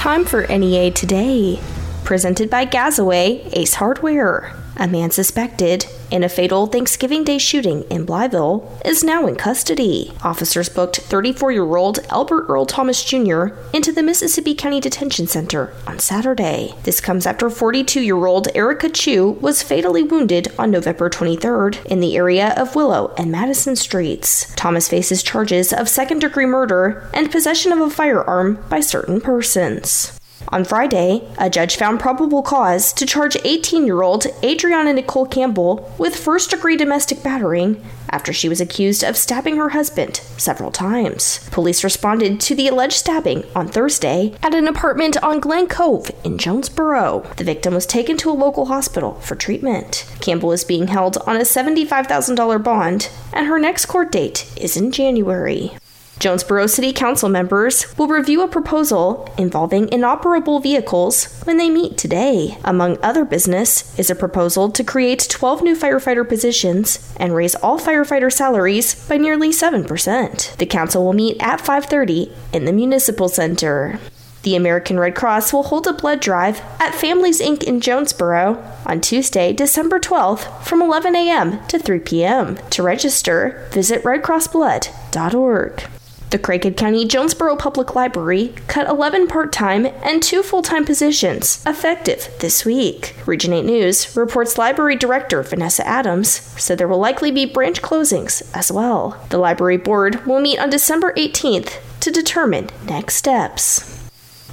Time 0.00 0.24
for 0.24 0.46
NEA 0.46 0.92
Today, 0.92 1.60
presented 2.04 2.48
by 2.48 2.64
Gazaway 2.64 3.46
Ace 3.52 3.74
Hardware. 3.74 4.50
A 4.78 4.88
man 4.88 5.10
suspected 5.10 5.84
in 6.10 6.24
a 6.24 6.28
fatal 6.28 6.66
Thanksgiving 6.66 7.24
Day 7.24 7.38
shooting 7.38 7.82
in 7.90 8.06
Blytheville 8.06 8.84
is 8.84 9.04
now 9.04 9.26
in 9.26 9.36
custody. 9.36 10.12
Officers 10.22 10.68
booked 10.68 10.98
34 10.98 11.52
year 11.52 11.76
old 11.76 12.00
Albert 12.10 12.46
Earl 12.48 12.66
Thomas 12.66 13.02
Jr. 13.04 13.48
into 13.72 13.92
the 13.92 14.02
Mississippi 14.02 14.54
County 14.54 14.80
Detention 14.80 15.26
Center 15.26 15.72
on 15.86 15.98
Saturday. 15.98 16.74
This 16.82 17.00
comes 17.00 17.26
after 17.26 17.48
42 17.48 18.00
year 18.00 18.26
old 18.26 18.48
Erica 18.54 18.88
Chu 18.88 19.30
was 19.40 19.62
fatally 19.62 20.02
wounded 20.02 20.48
on 20.58 20.70
November 20.70 21.08
23rd 21.08 21.84
in 21.86 22.00
the 22.00 22.16
area 22.16 22.54
of 22.56 22.76
Willow 22.76 23.14
and 23.16 23.32
Madison 23.32 23.76
Streets. 23.76 24.52
Thomas 24.56 24.88
faces 24.88 25.22
charges 25.22 25.72
of 25.72 25.88
second 25.88 26.20
degree 26.20 26.46
murder 26.46 27.08
and 27.14 27.30
possession 27.30 27.72
of 27.72 27.80
a 27.80 27.90
firearm 27.90 28.62
by 28.68 28.80
certain 28.80 29.20
persons. 29.20 30.19
On 30.52 30.64
Friday, 30.64 31.22
a 31.38 31.48
judge 31.48 31.76
found 31.76 32.00
probable 32.00 32.42
cause 32.42 32.92
to 32.94 33.06
charge 33.06 33.36
18 33.44 33.86
year 33.86 34.02
old 34.02 34.26
Adriana 34.42 34.92
Nicole 34.92 35.26
Campbell 35.26 35.94
with 35.96 36.16
first 36.16 36.50
degree 36.50 36.76
domestic 36.76 37.22
battering 37.22 37.80
after 38.10 38.32
she 38.32 38.48
was 38.48 38.60
accused 38.60 39.04
of 39.04 39.16
stabbing 39.16 39.56
her 39.56 39.68
husband 39.68 40.16
several 40.36 40.72
times. 40.72 41.48
Police 41.52 41.84
responded 41.84 42.40
to 42.40 42.56
the 42.56 42.66
alleged 42.66 42.94
stabbing 42.94 43.44
on 43.54 43.68
Thursday 43.68 44.34
at 44.42 44.52
an 44.52 44.66
apartment 44.66 45.16
on 45.22 45.38
Glen 45.38 45.68
Cove 45.68 46.10
in 46.24 46.36
Jonesboro. 46.36 47.24
The 47.36 47.44
victim 47.44 47.72
was 47.72 47.86
taken 47.86 48.16
to 48.16 48.30
a 48.30 48.32
local 48.32 48.66
hospital 48.66 49.14
for 49.20 49.36
treatment. 49.36 50.04
Campbell 50.20 50.50
is 50.50 50.64
being 50.64 50.88
held 50.88 51.16
on 51.18 51.36
a 51.36 51.40
$75,000 51.40 52.64
bond, 52.64 53.08
and 53.32 53.46
her 53.46 53.60
next 53.60 53.86
court 53.86 54.10
date 54.10 54.52
is 54.56 54.76
in 54.76 54.90
January. 54.90 55.72
Jonesboro 56.20 56.66
City 56.66 56.92
Council 56.92 57.30
members 57.30 57.96
will 57.96 58.06
review 58.06 58.42
a 58.42 58.48
proposal 58.48 59.26
involving 59.38 59.90
inoperable 59.90 60.60
vehicles 60.60 61.40
when 61.44 61.56
they 61.56 61.70
meet 61.70 61.96
today. 61.96 62.58
Among 62.62 62.98
other 63.02 63.24
business 63.24 63.98
is 63.98 64.10
a 64.10 64.14
proposal 64.14 64.70
to 64.70 64.84
create 64.84 65.26
12 65.30 65.62
new 65.62 65.74
firefighter 65.74 66.28
positions 66.28 67.10
and 67.16 67.34
raise 67.34 67.54
all 67.54 67.80
firefighter 67.80 68.30
salaries 68.30 69.08
by 69.08 69.16
nearly 69.16 69.48
7%. 69.48 70.56
The 70.58 70.66
council 70.66 71.06
will 71.06 71.14
meet 71.14 71.38
at 71.40 71.58
5:30 71.58 72.30
in 72.52 72.66
the 72.66 72.72
Municipal 72.72 73.30
Center. 73.30 73.98
The 74.42 74.56
American 74.56 75.00
Red 75.00 75.14
Cross 75.14 75.54
will 75.54 75.62
hold 75.62 75.86
a 75.86 75.94
blood 75.94 76.20
drive 76.20 76.60
at 76.78 76.94
Families 76.94 77.40
Inc. 77.40 77.62
in 77.62 77.80
Jonesboro 77.80 78.62
on 78.84 79.00
Tuesday, 79.00 79.54
December 79.54 79.98
12th 79.98 80.66
from 80.66 80.82
11 80.82 81.16
a.m. 81.16 81.66
to 81.68 81.78
3 81.78 81.98
p.m. 82.00 82.58
To 82.68 82.82
register, 82.82 83.66
visit 83.72 84.04
redcrossblood.org. 84.04 85.88
The 86.30 86.38
Craighead 86.38 86.76
County 86.76 87.08
Jonesboro 87.08 87.56
Public 87.56 87.96
Library 87.96 88.54
cut 88.68 88.86
11 88.86 89.26
part 89.26 89.52
time 89.52 89.86
and 90.04 90.22
two 90.22 90.44
full 90.44 90.62
time 90.62 90.84
positions, 90.84 91.60
effective 91.66 92.28
this 92.38 92.64
week. 92.64 93.16
Region 93.26 93.52
8 93.52 93.64
News 93.64 94.16
reports 94.16 94.56
Library 94.56 94.94
Director 94.94 95.42
Vanessa 95.42 95.84
Adams 95.84 96.30
said 96.30 96.78
there 96.78 96.86
will 96.86 97.00
likely 97.00 97.32
be 97.32 97.46
branch 97.46 97.82
closings 97.82 98.48
as 98.54 98.70
well. 98.70 99.20
The 99.30 99.38
Library 99.38 99.76
Board 99.76 100.24
will 100.24 100.40
meet 100.40 100.60
on 100.60 100.70
December 100.70 101.12
18th 101.14 101.80
to 101.98 102.12
determine 102.12 102.70
next 102.86 103.16
steps. 103.16 103.98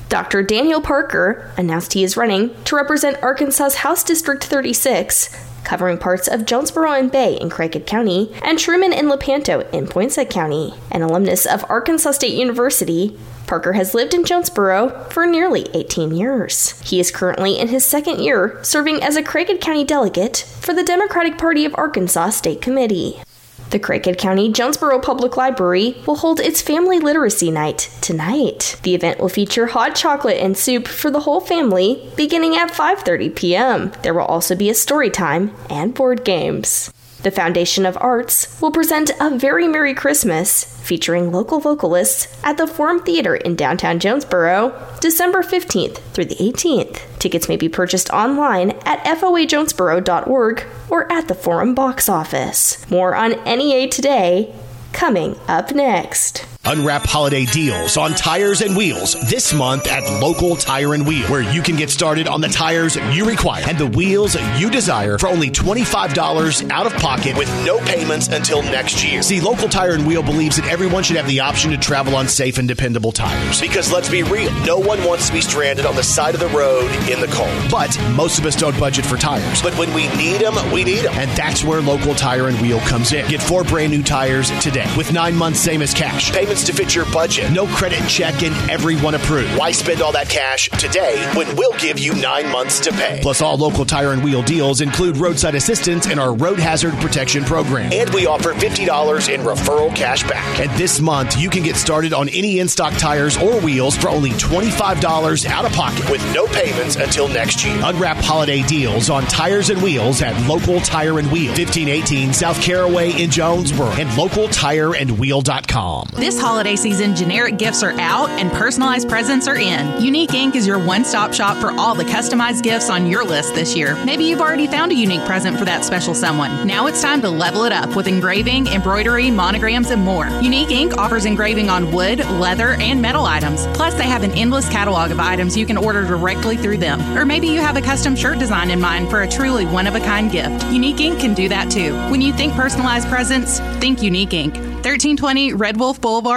Dr. 0.09 0.41
Daniel 0.41 0.81
Parker 0.81 1.51
announced 1.57 1.93
he 1.93 2.03
is 2.03 2.17
running 2.17 2.55
to 2.63 2.75
represent 2.75 3.21
Arkansas's 3.21 3.79
House 3.79 4.03
District 4.03 4.43
36 4.43 5.29
covering 5.67 5.97
parts 5.97 6.29
of 6.29 6.45
Jonesboro 6.45 6.93
and 6.93 7.11
Bay 7.11 7.35
in 7.35 7.49
Craighead 7.49 7.85
County 7.85 8.33
and 8.41 8.57
Trumann 8.57 8.93
and 8.93 9.09
Lepanto 9.09 9.69
in 9.73 9.85
Poinsett 9.85 10.29
County. 10.29 10.73
An 10.91 11.01
alumnus 11.01 11.45
of 11.45 11.65
Arkansas 11.69 12.11
State 12.11 12.33
University, 12.33 13.19
Parker 13.47 13.73
has 13.73 13.93
lived 13.93 14.13
in 14.13 14.23
Jonesboro 14.23 15.09
for 15.09 15.27
nearly 15.27 15.67
18 15.73 16.15
years. 16.15 16.79
He 16.89 17.01
is 17.01 17.11
currently 17.11 17.59
in 17.59 17.67
his 17.67 17.85
second 17.85 18.21
year 18.21 18.59
serving 18.63 19.03
as 19.03 19.17
a 19.17 19.21
Craighead 19.23 19.59
County 19.59 19.83
delegate 19.83 20.37
for 20.61 20.73
the 20.73 20.83
Democratic 20.83 21.37
Party 21.37 21.65
of 21.65 21.75
Arkansas 21.77 22.29
State 22.29 22.61
Committee. 22.61 23.21
The 23.69 23.79
Craighead 23.79 24.17
County 24.17 24.49
Jonesboro 24.49 24.99
Public 24.99 25.35
Library 25.35 25.97
will 26.05 26.15
hold 26.15 26.39
its 26.39 26.61
Family 26.61 26.99
Literacy 26.99 27.51
Night 27.51 27.89
tonight. 27.99 28.79
The 28.83 28.95
event 28.95 29.19
will 29.19 29.27
feature 29.27 29.67
hot 29.67 29.93
chocolate 29.93 30.37
and 30.37 30.57
soup 30.57 30.87
for 30.87 31.11
the 31.11 31.19
whole 31.19 31.41
family 31.41 32.09
beginning 32.15 32.55
at 32.55 32.71
5:30 32.71 33.35
p.m. 33.35 33.91
There 34.03 34.13
will 34.13 34.21
also 34.21 34.55
be 34.55 34.69
a 34.69 34.73
story 34.73 35.09
time 35.09 35.53
and 35.69 35.93
board 35.93 36.23
games. 36.23 36.93
The 37.23 37.31
Foundation 37.31 37.85
of 37.85 37.97
Arts 37.99 38.61
will 38.61 38.71
present 38.71 39.09
A 39.19 39.35
Very 39.35 39.67
Merry 39.67 39.95
Christmas 39.95 40.63
featuring 40.87 41.31
local 41.31 41.59
vocalists 41.59 42.27
at 42.43 42.57
the 42.57 42.67
Forum 42.67 43.01
Theater 43.01 43.35
in 43.35 43.55
downtown 43.55 43.99
Jonesboro, 43.99 44.71
December 45.01 45.41
15th 45.41 45.97
through 46.13 46.25
the 46.25 46.35
18th. 46.35 47.01
Tickets 47.17 47.49
may 47.49 47.57
be 47.57 47.69
purchased 47.69 48.11
online 48.11 48.71
at 48.85 49.03
foajonesboro.org 49.03 50.65
or 50.89 51.11
at 51.11 51.27
the 51.27 51.35
Forum 51.35 51.73
box 51.73 52.07
office. 52.07 52.89
More 52.89 53.15
on 53.15 53.31
NEA 53.43 53.89
today, 53.89 54.53
coming 54.93 55.37
up 55.47 55.73
next. 55.73 56.45
Unwrap 56.67 57.05
holiday 57.05 57.45
deals 57.45 57.95
on 57.95 58.11
tires 58.11 58.59
and 58.59 58.75
wheels 58.75 59.15
this 59.29 59.53
month 59.53 59.87
at 59.87 60.03
Local 60.21 60.57
Tire 60.57 60.93
and 60.93 61.07
Wheel, 61.07 61.25
where 61.29 61.41
you 61.41 61.61
can 61.61 61.77
get 61.77 61.89
started 61.89 62.27
on 62.27 62.41
the 62.41 62.49
tires 62.49 62.97
you 63.13 63.23
require 63.23 63.63
and 63.65 63.77
the 63.77 63.87
wheels 63.87 64.35
you 64.59 64.69
desire 64.69 65.17
for 65.17 65.29
only 65.29 65.49
$25 65.49 66.69
out 66.69 66.85
of 66.85 66.91
pocket 66.95 67.37
with 67.37 67.47
no 67.65 67.79
payments 67.85 68.27
until 68.27 68.61
next 68.63 69.01
year. 69.01 69.21
See, 69.21 69.39
Local 69.39 69.69
Tire 69.69 69.93
and 69.93 70.05
Wheel 70.05 70.21
believes 70.23 70.57
that 70.57 70.67
everyone 70.67 71.03
should 71.03 71.15
have 71.15 71.27
the 71.27 71.39
option 71.39 71.71
to 71.71 71.77
travel 71.77 72.17
on 72.17 72.27
safe 72.27 72.57
and 72.57 72.67
dependable 72.67 73.13
tires. 73.13 73.61
Because 73.61 73.89
let's 73.89 74.09
be 74.09 74.23
real, 74.23 74.51
no 74.65 74.77
one 74.77 75.01
wants 75.05 75.27
to 75.27 75.33
be 75.33 75.39
stranded 75.39 75.85
on 75.85 75.95
the 75.95 76.03
side 76.03 76.33
of 76.33 76.41
the 76.41 76.49
road 76.49 76.91
in 77.09 77.21
the 77.21 77.27
cold. 77.31 77.71
But 77.71 77.97
most 78.13 78.39
of 78.39 78.45
us 78.45 78.57
don't 78.57 78.77
budget 78.77 79.05
for 79.05 79.15
tires. 79.15 79.61
But 79.61 79.73
when 79.77 79.93
we 79.93 80.09
need 80.17 80.41
them, 80.41 80.53
we 80.73 80.83
need 80.83 81.05
them. 81.05 81.13
And 81.13 81.31
that's 81.31 81.63
where 81.63 81.79
Local 81.79 82.13
Tire 82.13 82.49
and 82.49 82.59
Wheel 82.61 82.81
comes 82.81 83.13
in. 83.13 83.25
Get 83.29 83.41
four 83.41 83.63
brand 83.63 83.93
new 83.93 84.03
tires 84.03 84.49
today 84.59 84.93
with 84.97 85.13
nine 85.13 85.33
months 85.33 85.61
same 85.61 85.81
as 85.81 85.93
cash. 85.93 86.33
Payments 86.33 86.56
to 86.65 86.73
fit 86.73 86.95
your 86.95 87.05
budget. 87.11 87.51
No 87.51 87.67
credit 87.67 88.07
check 88.07 88.43
and 88.43 88.55
everyone 88.69 89.15
approved. 89.15 89.57
Why 89.57 89.71
spend 89.71 90.01
all 90.01 90.11
that 90.13 90.29
cash 90.29 90.69
today 90.69 91.17
when 91.33 91.55
we'll 91.55 91.77
give 91.77 91.99
you 91.99 92.13
nine 92.15 92.51
months 92.51 92.79
to 92.81 92.91
pay? 92.91 93.19
Plus, 93.21 93.41
all 93.41 93.57
local 93.57 93.85
tire 93.85 94.11
and 94.11 94.23
wheel 94.23 94.41
deals 94.41 94.81
include 94.81 95.17
roadside 95.17 95.55
assistance 95.55 96.07
and 96.07 96.19
our 96.19 96.33
road 96.33 96.59
hazard 96.59 96.93
protection 96.95 97.43
program. 97.43 97.91
And 97.93 98.13
we 98.13 98.25
offer 98.25 98.53
$50 98.53 99.33
in 99.33 99.41
referral 99.41 99.95
cash 99.95 100.23
back. 100.23 100.59
And 100.59 100.69
this 100.71 100.99
month, 100.99 101.39
you 101.39 101.49
can 101.49 101.63
get 101.63 101.75
started 101.75 102.13
on 102.13 102.29
any 102.29 102.59
in 102.59 102.67
stock 102.67 102.93
tires 102.93 103.37
or 103.37 103.59
wheels 103.61 103.95
for 103.95 104.09
only 104.09 104.31
$25 104.31 105.45
out 105.45 105.65
of 105.65 105.71
pocket 105.73 106.09
with 106.09 106.23
no 106.33 106.45
payments 106.47 106.95
until 106.95 107.27
next 107.27 107.65
year. 107.65 107.79
Unwrap 107.83 108.17
holiday 108.17 108.63
deals 108.63 109.09
on 109.09 109.23
tires 109.23 109.69
and 109.69 109.81
wheels 109.81 110.21
at 110.21 110.47
Local 110.47 110.79
Tire 110.81 111.19
and 111.19 111.31
Wheel, 111.31 111.49
1518 111.49 112.33
South 112.33 112.61
Caraway 112.61 113.11
in 113.21 113.29
Jonesboro, 113.29 113.89
and 113.91 114.09
localtireandwheel.com. 114.09 116.09
This 116.13 116.39
holiday 116.47 116.77
season, 116.77 117.13
generic 117.13 117.57
gifts 117.57 117.83
are 117.83 117.91
out 117.99 118.29
and 118.39 118.49
personalized 118.53 119.09
presents 119.09 119.49
are 119.49 119.57
in. 119.57 120.01
Unique 120.01 120.33
Ink 120.33 120.55
is 120.55 120.65
your 120.65 120.79
one 120.79 121.03
stop 121.03 121.33
shop 121.33 121.57
for 121.57 121.71
all 121.71 121.93
the 121.93 122.05
customized 122.05 122.63
gifts 122.63 122.89
on 122.89 123.05
your 123.05 123.25
list 123.25 123.53
this 123.53 123.75
year. 123.75 124.01
Maybe 124.05 124.23
you've 124.23 124.39
already 124.39 124.65
found 124.65 124.93
a 124.93 124.95
unique 124.95 125.25
present 125.25 125.59
for 125.59 125.65
that 125.65 125.83
special 125.83 126.15
someone. 126.15 126.65
Now 126.65 126.87
it's 126.87 127.01
time 127.01 127.19
to 127.23 127.29
level 127.29 127.65
it 127.65 127.73
up 127.73 127.97
with 127.97 128.07
engraving, 128.07 128.67
embroidery, 128.67 129.29
monograms, 129.29 129.91
and 129.91 130.01
more. 130.01 130.25
Unique 130.41 130.71
Ink 130.71 130.95
offers 130.95 131.25
engraving 131.25 131.69
on 131.69 131.91
wood, 131.91 132.19
leather, 132.19 132.75
and 132.79 133.01
metal 133.01 133.25
items. 133.25 133.67
Plus, 133.73 133.93
they 133.95 134.07
have 134.07 134.23
an 134.23 134.31
endless 134.31 134.69
catalog 134.69 135.11
of 135.11 135.19
items 135.19 135.57
you 135.57 135.65
can 135.65 135.75
order 135.75 136.05
directly 136.05 136.55
through 136.55 136.77
them. 136.77 137.01
Or 137.17 137.25
maybe 137.25 137.47
you 137.47 137.59
have 137.59 137.75
a 137.75 137.81
custom 137.81 138.15
shirt 138.15 138.39
design 138.39 138.71
in 138.71 138.79
mind 138.79 139.09
for 139.09 139.23
a 139.23 139.27
truly 139.27 139.65
one 139.65 139.85
of 139.85 139.95
a 139.95 139.99
kind 139.99 140.31
gift. 140.31 140.65
Unique 140.71 141.01
Ink 141.01 141.19
can 141.19 141.33
do 141.33 141.49
that 141.49 141.69
too. 141.69 141.93
When 142.09 142.21
you 142.21 142.31
think 142.31 142.53
personalized 142.53 143.09
presents, 143.09 143.59
think 143.81 144.01
Unique 144.01 144.33
Ink. 144.33 144.55
1320 144.55 145.53
Red 145.53 145.77
Wolf 145.77 145.99
Boulevard 145.99 146.36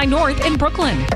North 0.05 0.45
in 0.45 0.53
Brookland. 0.53 1.07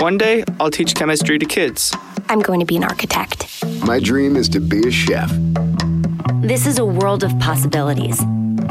One 0.00 0.18
day, 0.18 0.44
I'll 0.60 0.70
teach 0.70 0.94
chemistry 0.94 1.38
to 1.38 1.46
kids. 1.46 1.94
I'm 2.28 2.40
going 2.40 2.60
to 2.60 2.66
be 2.66 2.76
an 2.76 2.84
architect. 2.84 3.64
My 3.86 4.00
dream 4.00 4.36
is 4.36 4.48
to 4.50 4.60
be 4.60 4.86
a 4.86 4.90
chef. 4.90 5.30
This 6.42 6.66
is 6.66 6.78
a 6.78 6.84
world 6.84 7.24
of 7.24 7.38
possibilities. 7.38 8.20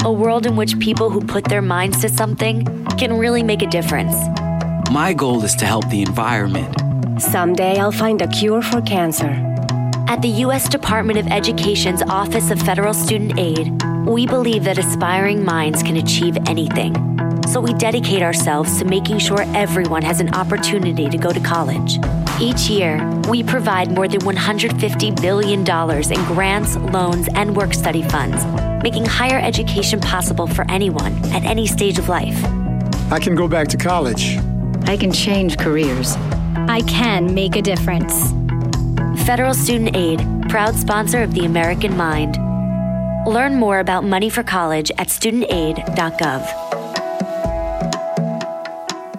A 0.04 0.12
world 0.12 0.46
in 0.46 0.54
which 0.56 0.78
people 0.78 1.10
who 1.10 1.20
put 1.20 1.44
their 1.44 1.62
minds 1.62 2.00
to 2.02 2.08
something 2.08 2.64
can 2.98 3.18
really 3.18 3.42
make 3.42 3.62
a 3.62 3.66
difference. 3.66 4.14
My 4.90 5.12
goal 5.12 5.42
is 5.44 5.54
to 5.56 5.66
help 5.66 5.88
the 5.88 6.02
environment. 6.02 7.20
Someday 7.20 7.78
I'll 7.78 7.92
find 7.92 8.22
a 8.22 8.28
cure 8.28 8.62
for 8.62 8.80
cancer. 8.82 9.30
At 10.06 10.20
the 10.20 10.28
U.S. 10.28 10.68
Department 10.68 11.18
of 11.18 11.26
Education's 11.28 12.02
Office 12.02 12.50
of 12.50 12.60
Federal 12.60 12.94
Student 12.94 13.38
Aid, 13.38 13.82
we 14.06 14.26
believe 14.26 14.64
that 14.64 14.78
aspiring 14.78 15.44
minds 15.44 15.82
can 15.82 15.96
achieve 15.96 16.36
anything. 16.46 17.13
So 17.54 17.60
we 17.60 17.72
dedicate 17.72 18.20
ourselves 18.20 18.80
to 18.80 18.84
making 18.84 19.20
sure 19.20 19.42
everyone 19.54 20.02
has 20.02 20.18
an 20.18 20.34
opportunity 20.34 21.08
to 21.08 21.16
go 21.16 21.30
to 21.30 21.38
college. 21.38 22.00
Each 22.40 22.68
year, 22.68 22.98
we 23.28 23.44
provide 23.44 23.92
more 23.92 24.08
than 24.08 24.22
$150 24.22 25.22
billion 25.22 25.60
in 25.60 26.34
grants, 26.34 26.74
loans, 26.74 27.28
and 27.36 27.54
work 27.54 27.72
study 27.72 28.02
funds, 28.02 28.44
making 28.82 29.04
higher 29.04 29.38
education 29.38 30.00
possible 30.00 30.48
for 30.48 30.68
anyone 30.68 31.12
at 31.26 31.44
any 31.44 31.64
stage 31.64 31.96
of 31.96 32.08
life. 32.08 32.44
I 33.12 33.20
can 33.20 33.36
go 33.36 33.46
back 33.46 33.68
to 33.68 33.76
college. 33.76 34.36
I 34.88 34.96
can 34.96 35.12
change 35.12 35.56
careers. 35.56 36.16
I 36.56 36.82
can 36.88 37.34
make 37.34 37.54
a 37.54 37.62
difference. 37.62 38.32
Federal 39.24 39.54
Student 39.54 39.94
Aid, 39.94 40.26
proud 40.48 40.74
sponsor 40.74 41.22
of 41.22 41.34
the 41.34 41.44
American 41.44 41.96
Mind. 41.96 42.36
Learn 43.28 43.54
more 43.54 43.78
about 43.78 44.02
money 44.02 44.28
for 44.28 44.42
college 44.42 44.90
at 44.98 45.06
studentaid.gov. 45.06 46.63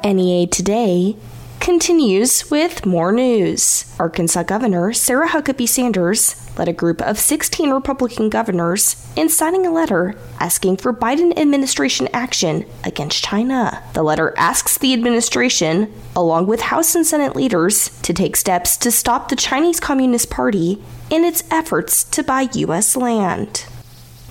NEA 0.06 0.46
Today 0.46 1.16
continues 1.60 2.52
with 2.52 2.86
more 2.86 3.12
news. 3.12 3.92
Arkansas 3.98 4.44
Governor 4.44 4.94
Sarah 4.94 5.30
Huckabee 5.30 5.68
Sanders 5.68 6.48
led 6.60 6.68
a 6.68 6.74
group 6.74 7.02
of 7.02 7.18
16 7.18 7.72
Republican 7.72 8.30
governors 8.30 9.12
in 9.16 9.30
signing 9.30 9.66
a 9.66 9.72
letter 9.72 10.16
asking 10.40 10.78
for 10.78 10.94
Biden 10.94 11.36
administration 11.40 12.07
action 12.13 12.68
against 12.84 13.24
China. 13.24 13.81
The 13.94 14.04
letter 14.04 14.36
asks 14.38 14.78
the 14.78 14.94
administration, 14.94 15.92
along 16.16 16.46
with 16.46 16.62
House 16.62 16.94
and 16.94 17.04
Senate 17.04 17.36
leaders, 17.36 17.90
to 18.04 18.13
take 18.13 18.36
steps 18.36 18.78
to 18.78 18.92
stop 18.92 19.30
the 19.30 19.36
Chinese 19.36 19.80
Communist 19.80 20.30
Party 20.30 20.84
in 21.10 21.24
its 21.24 21.44
efforts 21.50 22.04
to 22.04 22.22
buy 22.22 22.48
U.S. 22.54 22.96
land. 22.96 23.66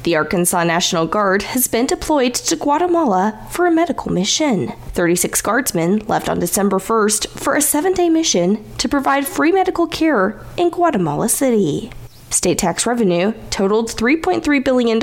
The 0.05 0.17
Arkansas 0.17 0.65
National 0.65 1.07
Guard 1.07 1.45
has 1.45 1.67
been 1.67 1.87
deployed 1.87 2.35
to 2.35 2.57
Guatemala 2.57 3.41
for 3.51 3.67
a 3.67 3.71
medical 3.71 4.13
mission. 4.13 4.69
36 4.93 5.41
guardsmen 5.41 6.01
left 6.01 6.29
on 6.29 6.39
December 6.39 6.79
1st 6.79 7.27
for 7.31 7.55
a 7.55 7.63
seven 7.63 7.95
day 7.95 8.11
mission 8.11 8.63
to 8.77 8.87
provide 8.87 9.27
free 9.27 9.51
medical 9.51 9.87
care 9.87 10.39
in 10.59 10.69
Guatemala 10.69 11.31
City. 11.31 11.91
State 12.35 12.59
tax 12.59 12.85
revenue 12.85 13.33
totaled 13.49 13.89
$3.3 13.89 14.65
billion 14.65 14.97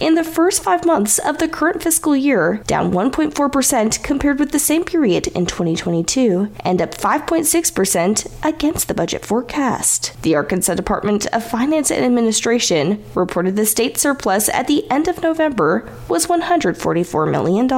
in 0.00 0.14
the 0.16 0.24
first 0.24 0.64
five 0.64 0.84
months 0.84 1.20
of 1.20 1.38
the 1.38 1.46
current 1.46 1.80
fiscal 1.80 2.16
year, 2.16 2.60
down 2.66 2.90
1.4% 2.90 4.02
compared 4.02 4.40
with 4.40 4.50
the 4.50 4.58
same 4.58 4.82
period 4.82 5.28
in 5.28 5.46
2022, 5.46 6.50
and 6.64 6.82
up 6.82 6.92
5.6% 6.92 8.44
against 8.44 8.88
the 8.88 8.94
budget 8.94 9.24
forecast. 9.24 10.20
The 10.22 10.34
Arkansas 10.34 10.74
Department 10.74 11.26
of 11.26 11.48
Finance 11.48 11.92
and 11.92 12.04
Administration 12.04 13.04
reported 13.14 13.54
the 13.54 13.64
state 13.64 13.96
surplus 13.96 14.48
at 14.48 14.66
the 14.66 14.90
end 14.90 15.06
of 15.06 15.22
November 15.22 15.88
was 16.08 16.26
$144 16.26 17.30
million. 17.30 17.68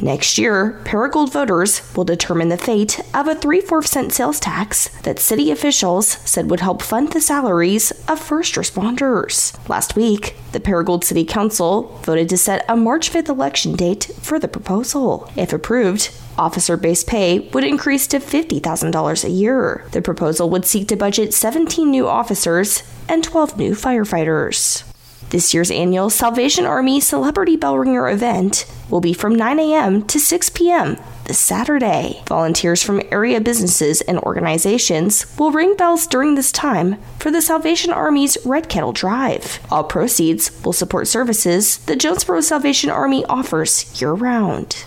Next 0.00 0.36
year, 0.38 0.80
Paragould 0.84 1.32
voters 1.32 1.94
will 1.94 2.04
determine 2.04 2.48
the 2.48 2.56
fate 2.56 3.00
of 3.14 3.28
a 3.28 3.34
3 3.34 3.60
4 3.60 3.82
cent 3.82 4.12
sales 4.12 4.40
tax 4.40 4.88
that 5.02 5.18
city 5.18 5.50
officials 5.50 6.08
said 6.08 6.50
would 6.50 6.60
help 6.60 6.82
fund 6.82 7.12
the 7.12 7.20
salaries 7.20 7.92
of 8.08 8.18
first 8.18 8.54
responders. 8.54 9.56
Last 9.68 9.94
week, 9.94 10.36
the 10.52 10.60
Paragould 10.60 11.04
City 11.04 11.24
Council 11.24 12.00
voted 12.04 12.28
to 12.30 12.36
set 12.36 12.64
a 12.68 12.76
March 12.76 13.12
5th 13.12 13.28
election 13.28 13.74
date 13.74 14.10
for 14.20 14.38
the 14.38 14.48
proposal. 14.48 15.30
If 15.36 15.52
approved, 15.52 16.10
Officer 16.38 16.76
base 16.76 17.04
pay 17.04 17.40
would 17.50 17.64
increase 17.64 18.06
to 18.08 18.18
$50,000 18.18 19.24
a 19.24 19.30
year. 19.30 19.84
The 19.92 20.00
proposal 20.00 20.48
would 20.50 20.64
seek 20.64 20.88
to 20.88 20.96
budget 20.96 21.34
17 21.34 21.90
new 21.90 22.08
officers 22.08 22.82
and 23.08 23.22
12 23.22 23.58
new 23.58 23.72
firefighters. 23.72 24.91
This 25.32 25.54
year's 25.54 25.70
annual 25.70 26.10
Salvation 26.10 26.66
Army 26.66 27.00
Celebrity 27.00 27.56
Bell 27.56 27.78
Ringer 27.78 28.10
event 28.10 28.66
will 28.90 29.00
be 29.00 29.14
from 29.14 29.34
9 29.34 29.58
a.m. 29.60 30.02
to 30.08 30.20
6 30.20 30.50
p.m. 30.50 30.98
this 31.24 31.38
Saturday. 31.38 32.22
Volunteers 32.26 32.82
from 32.82 33.00
area 33.10 33.40
businesses 33.40 34.02
and 34.02 34.18
organizations 34.18 35.24
will 35.38 35.50
ring 35.50 35.74
bells 35.74 36.06
during 36.06 36.34
this 36.34 36.52
time 36.52 36.98
for 37.18 37.30
the 37.30 37.40
Salvation 37.40 37.94
Army's 37.94 38.36
Red 38.44 38.68
Kettle 38.68 38.92
Drive. 38.92 39.58
All 39.70 39.84
proceeds 39.84 40.50
will 40.66 40.74
support 40.74 41.08
services 41.08 41.78
the 41.78 41.96
Jonesboro 41.96 42.42
Salvation 42.42 42.90
Army 42.90 43.24
offers 43.24 43.98
year 44.02 44.12
round. 44.12 44.84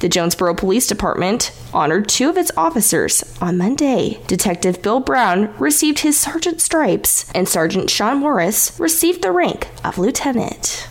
The 0.00 0.08
Jonesboro 0.08 0.54
Police 0.54 0.86
Department 0.86 1.52
honored 1.72 2.08
two 2.08 2.28
of 2.28 2.36
its 2.36 2.50
officers 2.56 3.24
on 3.40 3.56
Monday. 3.56 4.20
Detective 4.26 4.82
Bill 4.82 5.00
Brown 5.00 5.54
received 5.58 6.00
his 6.00 6.18
sergeant 6.18 6.60
stripes, 6.60 7.30
and 7.34 7.48
Sergeant 7.48 7.88
Sean 7.88 8.18
Morris 8.18 8.78
received 8.78 9.22
the 9.22 9.32
rank 9.32 9.68
of 9.84 9.96
lieutenant. 9.96 10.88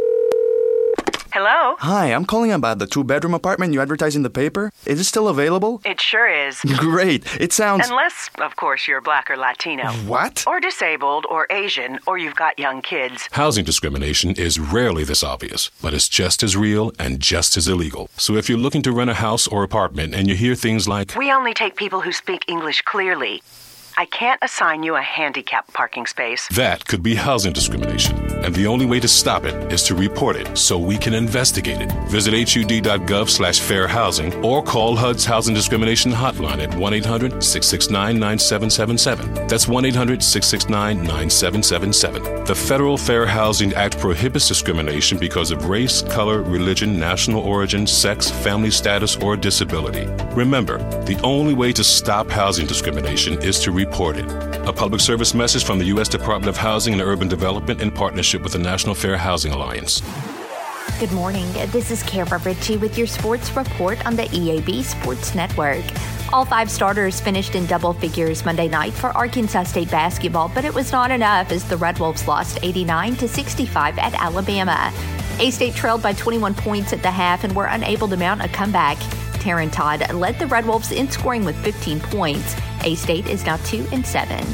Hello? 1.32 1.76
Hi, 1.78 2.06
I'm 2.06 2.24
calling 2.24 2.50
about 2.50 2.80
the 2.80 2.88
two 2.88 3.04
bedroom 3.04 3.34
apartment 3.34 3.72
you 3.72 3.80
advertised 3.80 4.16
in 4.16 4.24
the 4.24 4.30
paper. 4.30 4.72
Is 4.84 4.98
it 4.98 5.04
still 5.04 5.28
available? 5.28 5.80
It 5.84 6.00
sure 6.00 6.28
is. 6.28 6.60
Great. 6.76 7.24
It 7.40 7.52
sounds. 7.52 7.88
Unless, 7.88 8.30
of 8.40 8.56
course, 8.56 8.88
you're 8.88 9.00
black 9.00 9.30
or 9.30 9.36
Latino. 9.36 9.92
What? 10.10 10.42
Or 10.44 10.58
disabled 10.58 11.24
or 11.30 11.46
Asian 11.50 12.00
or 12.04 12.18
you've 12.18 12.34
got 12.34 12.58
young 12.58 12.82
kids. 12.82 13.28
Housing 13.30 13.64
discrimination 13.64 14.32
is 14.32 14.58
rarely 14.58 15.04
this 15.04 15.22
obvious, 15.22 15.70
but 15.80 15.94
it's 15.94 16.08
just 16.08 16.42
as 16.42 16.56
real 16.56 16.90
and 16.98 17.20
just 17.20 17.56
as 17.56 17.68
illegal. 17.68 18.10
So 18.16 18.34
if 18.34 18.48
you're 18.48 18.58
looking 18.58 18.82
to 18.82 18.90
rent 18.90 19.08
a 19.08 19.14
house 19.14 19.46
or 19.46 19.62
apartment 19.62 20.16
and 20.16 20.26
you 20.26 20.34
hear 20.34 20.56
things 20.56 20.88
like, 20.88 21.14
We 21.14 21.30
only 21.30 21.54
take 21.54 21.76
people 21.76 22.00
who 22.00 22.10
speak 22.10 22.44
English 22.48 22.82
clearly. 22.82 23.40
I 23.96 24.06
can't 24.06 24.38
assign 24.42 24.82
you 24.82 24.96
a 24.96 25.02
handicap 25.02 25.70
parking 25.72 26.06
space. 26.06 26.48
That 26.48 26.86
could 26.86 27.02
be 27.02 27.14
housing 27.14 27.52
discrimination. 27.52 28.16
And 28.44 28.54
the 28.54 28.66
only 28.66 28.86
way 28.86 29.00
to 29.00 29.08
stop 29.08 29.44
it 29.44 29.72
is 29.72 29.82
to 29.84 29.94
report 29.94 30.36
it 30.36 30.56
so 30.56 30.78
we 30.78 30.96
can 30.96 31.14
investigate 31.14 31.80
it. 31.80 31.92
Visit 32.08 32.32
hud.gov 32.32 33.28
slash 33.28 33.60
fair 33.60 33.86
housing 33.86 34.32
or 34.44 34.62
call 34.62 34.96
HUD's 34.96 35.24
Housing 35.24 35.54
Discrimination 35.54 36.10
Hotline 36.10 36.62
at 36.62 36.74
1 36.74 36.94
800 36.94 37.44
669 37.44 38.18
9777. 38.18 39.46
That's 39.46 39.68
1 39.68 39.84
800 39.84 40.22
669 40.22 40.96
9777. 40.98 42.44
The 42.44 42.54
Federal 42.54 42.96
Fair 42.96 43.26
Housing 43.26 43.74
Act 43.74 43.98
prohibits 43.98 44.48
discrimination 44.48 45.18
because 45.18 45.50
of 45.50 45.68
race, 45.68 46.02
color, 46.02 46.42
religion, 46.42 46.98
national 46.98 47.42
origin, 47.42 47.86
sex, 47.86 48.30
family 48.30 48.70
status, 48.70 49.16
or 49.16 49.36
disability. 49.36 50.06
Remember, 50.34 50.78
the 51.04 51.20
only 51.22 51.54
way 51.54 51.72
to 51.72 51.84
stop 51.84 52.30
housing 52.30 52.66
discrimination 52.66 53.40
is 53.42 53.60
to 53.60 53.81
report 53.84 54.16
it. 54.16 54.26
A 54.66 54.72
public 54.72 55.00
service 55.00 55.34
message 55.34 55.64
from 55.64 55.78
the 55.78 55.86
U.S. 55.86 56.08
Department 56.08 56.48
of 56.48 56.56
Housing 56.56 56.92
and 56.94 57.02
Urban 57.02 57.28
Development 57.28 57.80
in 57.80 57.90
partnership 57.90 58.42
with 58.42 58.52
the 58.52 58.58
National 58.58 58.94
Fair 58.94 59.16
Housing 59.16 59.52
Alliance. 59.52 60.02
Good 60.98 61.12
morning. 61.12 61.50
This 61.70 61.90
is 61.90 62.02
Kara 62.04 62.38
Ritchie 62.38 62.76
with 62.76 62.96
your 62.96 63.06
sports 63.06 63.54
report 63.56 64.04
on 64.06 64.14
the 64.14 64.24
EAB 64.24 64.82
Sports 64.84 65.34
Network. 65.34 65.84
All 66.32 66.44
five 66.44 66.70
starters 66.70 67.20
finished 67.20 67.54
in 67.54 67.66
double 67.66 67.92
figures 67.92 68.44
Monday 68.44 68.68
night 68.68 68.92
for 68.92 69.08
Arkansas 69.16 69.64
State 69.64 69.90
basketball, 69.90 70.50
but 70.54 70.64
it 70.64 70.72
was 70.72 70.92
not 70.92 71.10
enough 71.10 71.50
as 71.50 71.64
the 71.68 71.76
Red 71.76 71.98
Wolves 71.98 72.26
lost 72.26 72.58
89 72.62 73.16
to 73.16 73.28
65 73.28 73.98
at 73.98 74.14
Alabama. 74.14 74.92
A 75.40 75.50
State 75.50 75.74
trailed 75.74 76.02
by 76.02 76.12
21 76.12 76.54
points 76.54 76.92
at 76.92 77.02
the 77.02 77.10
half 77.10 77.44
and 77.44 77.54
were 77.54 77.66
unable 77.66 78.08
to 78.08 78.16
mount 78.16 78.42
a 78.42 78.48
comeback. 78.48 78.96
Taryn 79.42 79.72
Todd 79.72 80.14
led 80.14 80.38
the 80.38 80.46
Red 80.46 80.66
Wolves 80.66 80.92
in 80.92 81.10
scoring 81.10 81.44
with 81.44 81.56
15 81.64 82.00
points. 82.00 82.54
A 82.84 82.94
State 82.94 83.26
is 83.26 83.44
now 83.44 83.56
2 83.58 83.86
and 83.92 84.06
7. 84.06 84.44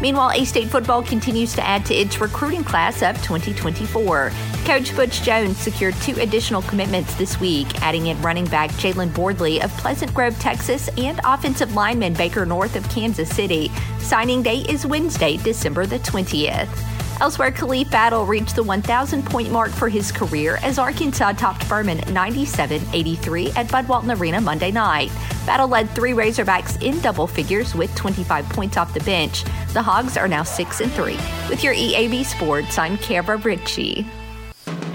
Meanwhile, 0.00 0.32
A 0.32 0.44
State 0.44 0.68
football 0.68 1.02
continues 1.02 1.54
to 1.54 1.66
add 1.66 1.86
to 1.86 1.94
its 1.94 2.20
recruiting 2.20 2.64
class 2.64 3.02
of 3.02 3.16
2024. 3.22 4.30
Coach 4.64 4.94
Butch 4.94 5.22
Jones 5.22 5.56
secured 5.56 5.94
two 5.96 6.14
additional 6.20 6.62
commitments 6.62 7.14
this 7.14 7.40
week, 7.40 7.66
adding 7.82 8.08
in 8.08 8.20
running 8.20 8.44
back 8.46 8.70
Jalen 8.72 9.14
Boardley 9.14 9.62
of 9.62 9.70
Pleasant 9.78 10.12
Grove, 10.12 10.38
Texas, 10.38 10.88
and 10.98 11.20
offensive 11.24 11.74
lineman 11.74 12.12
Baker 12.14 12.44
North 12.44 12.76
of 12.76 12.88
Kansas 12.90 13.30
City. 13.30 13.70
Signing 13.98 14.42
day 14.42 14.58
is 14.68 14.86
Wednesday, 14.86 15.38
December 15.38 15.86
the 15.86 15.98
20th. 16.00 16.95
Elsewhere, 17.18 17.50
Khalif 17.50 17.90
Battle 17.90 18.26
reached 18.26 18.56
the 18.56 18.62
1,000 18.62 19.24
point 19.24 19.50
mark 19.50 19.70
for 19.70 19.88
his 19.88 20.12
career 20.12 20.58
as 20.62 20.78
Arkansas 20.78 21.32
topped 21.32 21.64
Furman 21.64 21.98
97 22.12 22.82
83 22.92 23.52
at 23.52 23.70
Bud 23.70 23.88
Walton 23.88 24.10
Arena 24.10 24.38
Monday 24.40 24.70
night. 24.70 25.10
Battle 25.46 25.66
led 25.66 25.88
three 25.90 26.12
Razorbacks 26.12 26.82
in 26.82 27.00
double 27.00 27.26
figures 27.26 27.74
with 27.74 27.94
25 27.94 28.46
points 28.50 28.76
off 28.76 28.92
the 28.92 29.00
bench. 29.00 29.44
The 29.72 29.82
Hogs 29.82 30.18
are 30.18 30.28
now 30.28 30.42
6 30.42 30.80
and 30.80 30.92
3. 30.92 31.16
With 31.48 31.64
your 31.64 31.74
EAB 31.74 32.26
Sports, 32.26 32.78
I'm 32.78 32.98
Kara 32.98 33.38
Ritchie. 33.38 34.06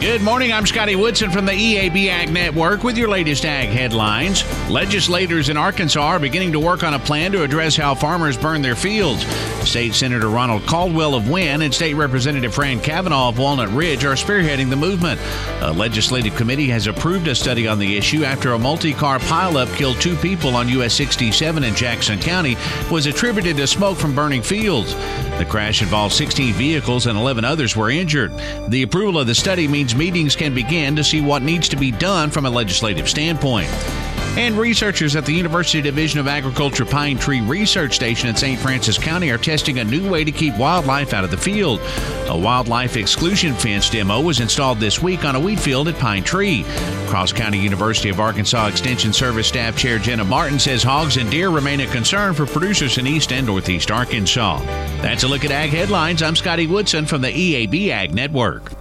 Good 0.01 0.23
morning. 0.23 0.51
I'm 0.51 0.65
Scotty 0.65 0.95
Woodson 0.95 1.29
from 1.29 1.45
the 1.45 1.51
EAB 1.51 2.07
Ag 2.07 2.33
Network 2.33 2.83
with 2.83 2.97
your 2.97 3.07
latest 3.07 3.45
ag 3.45 3.69
headlines. 3.69 4.43
Legislators 4.67 5.49
in 5.49 5.57
Arkansas 5.57 6.01
are 6.01 6.19
beginning 6.19 6.53
to 6.53 6.59
work 6.59 6.81
on 6.81 6.95
a 6.95 6.99
plan 6.99 7.31
to 7.33 7.43
address 7.43 7.75
how 7.75 7.93
farmers 7.93 8.35
burn 8.35 8.63
their 8.63 8.75
fields. 8.75 9.23
State 9.63 9.93
Senator 9.93 10.27
Ronald 10.27 10.65
Caldwell 10.65 11.13
of 11.13 11.29
Wynne 11.29 11.61
and 11.61 11.71
State 11.71 11.93
Representative 11.93 12.51
Fran 12.51 12.79
Cavanaugh 12.79 13.29
of 13.29 13.37
Walnut 13.37 13.69
Ridge 13.69 14.03
are 14.03 14.15
spearheading 14.15 14.71
the 14.71 14.75
movement. 14.75 15.21
A 15.61 15.71
legislative 15.71 16.35
committee 16.35 16.67
has 16.69 16.87
approved 16.87 17.27
a 17.27 17.35
study 17.35 17.67
on 17.67 17.77
the 17.77 17.95
issue 17.95 18.23
after 18.23 18.53
a 18.53 18.59
multi 18.59 18.93
car 18.93 19.19
pileup 19.19 19.71
killed 19.75 20.01
two 20.01 20.15
people 20.15 20.55
on 20.55 20.67
US 20.69 20.95
67 20.95 21.63
in 21.63 21.75
Jackson 21.75 22.17
County 22.17 22.57
was 22.89 23.05
attributed 23.05 23.55
to 23.57 23.67
smoke 23.67 23.99
from 23.99 24.15
burning 24.15 24.41
fields. 24.41 24.95
The 25.37 25.45
crash 25.47 25.81
involved 25.81 26.13
16 26.15 26.53
vehicles 26.53 27.05
and 27.05 27.17
11 27.17 27.45
others 27.45 27.75
were 27.75 27.91
injured. 27.91 28.31
The 28.67 28.81
approval 28.81 29.19
of 29.19 29.27
the 29.27 29.35
study 29.35 29.67
means 29.67 29.90
meetings 29.95 30.35
can 30.35 30.53
begin 30.53 30.95
to 30.95 31.03
see 31.03 31.21
what 31.21 31.41
needs 31.41 31.69
to 31.69 31.75
be 31.75 31.91
done 31.91 32.29
from 32.29 32.45
a 32.45 32.49
legislative 32.49 33.09
standpoint. 33.09 33.69
And 34.37 34.57
researchers 34.57 35.17
at 35.17 35.25
the 35.25 35.33
University 35.33 35.81
Division 35.81 36.21
of 36.21 36.27
Agriculture 36.27 36.85
Pine 36.85 37.17
Tree 37.17 37.41
Research 37.41 37.95
Station 37.95 38.29
in 38.29 38.35
St. 38.37 38.57
Francis 38.57 38.97
County 38.97 39.29
are 39.29 39.37
testing 39.37 39.79
a 39.79 39.83
new 39.83 40.09
way 40.09 40.23
to 40.23 40.31
keep 40.31 40.55
wildlife 40.57 41.13
out 41.13 41.25
of 41.25 41.31
the 41.31 41.37
field. 41.37 41.81
A 42.29 42.37
wildlife 42.37 42.95
exclusion 42.95 43.53
fence 43.53 43.89
demo 43.89 44.21
was 44.21 44.39
installed 44.39 44.79
this 44.79 45.01
week 45.01 45.25
on 45.25 45.35
a 45.35 45.39
wheat 45.39 45.59
field 45.59 45.89
at 45.89 45.99
Pine 45.99 46.23
Tree. 46.23 46.63
Cross 47.07 47.33
County 47.33 47.59
University 47.59 48.07
of 48.07 48.21
Arkansas 48.21 48.67
Extension 48.67 49.11
Service 49.11 49.47
Staff 49.49 49.75
Chair 49.75 49.99
Jenna 49.99 50.23
Martin 50.23 50.59
says 50.59 50.81
hogs 50.81 51.17
and 51.17 51.29
deer 51.29 51.49
remain 51.49 51.81
a 51.81 51.87
concern 51.87 52.33
for 52.33 52.45
producers 52.45 52.97
in 52.97 53.05
East 53.05 53.33
and 53.33 53.45
Northeast 53.45 53.91
Arkansas. 53.91 54.59
That's 55.01 55.23
a 55.23 55.27
look 55.27 55.43
at 55.43 55.51
Ag 55.51 55.71
Headlines. 55.71 56.23
I'm 56.23 56.37
Scotty 56.37 56.67
Woodson 56.67 57.05
from 57.05 57.21
the 57.21 57.31
EAB 57.31 57.89
Ag 57.89 58.13
Network. 58.13 58.80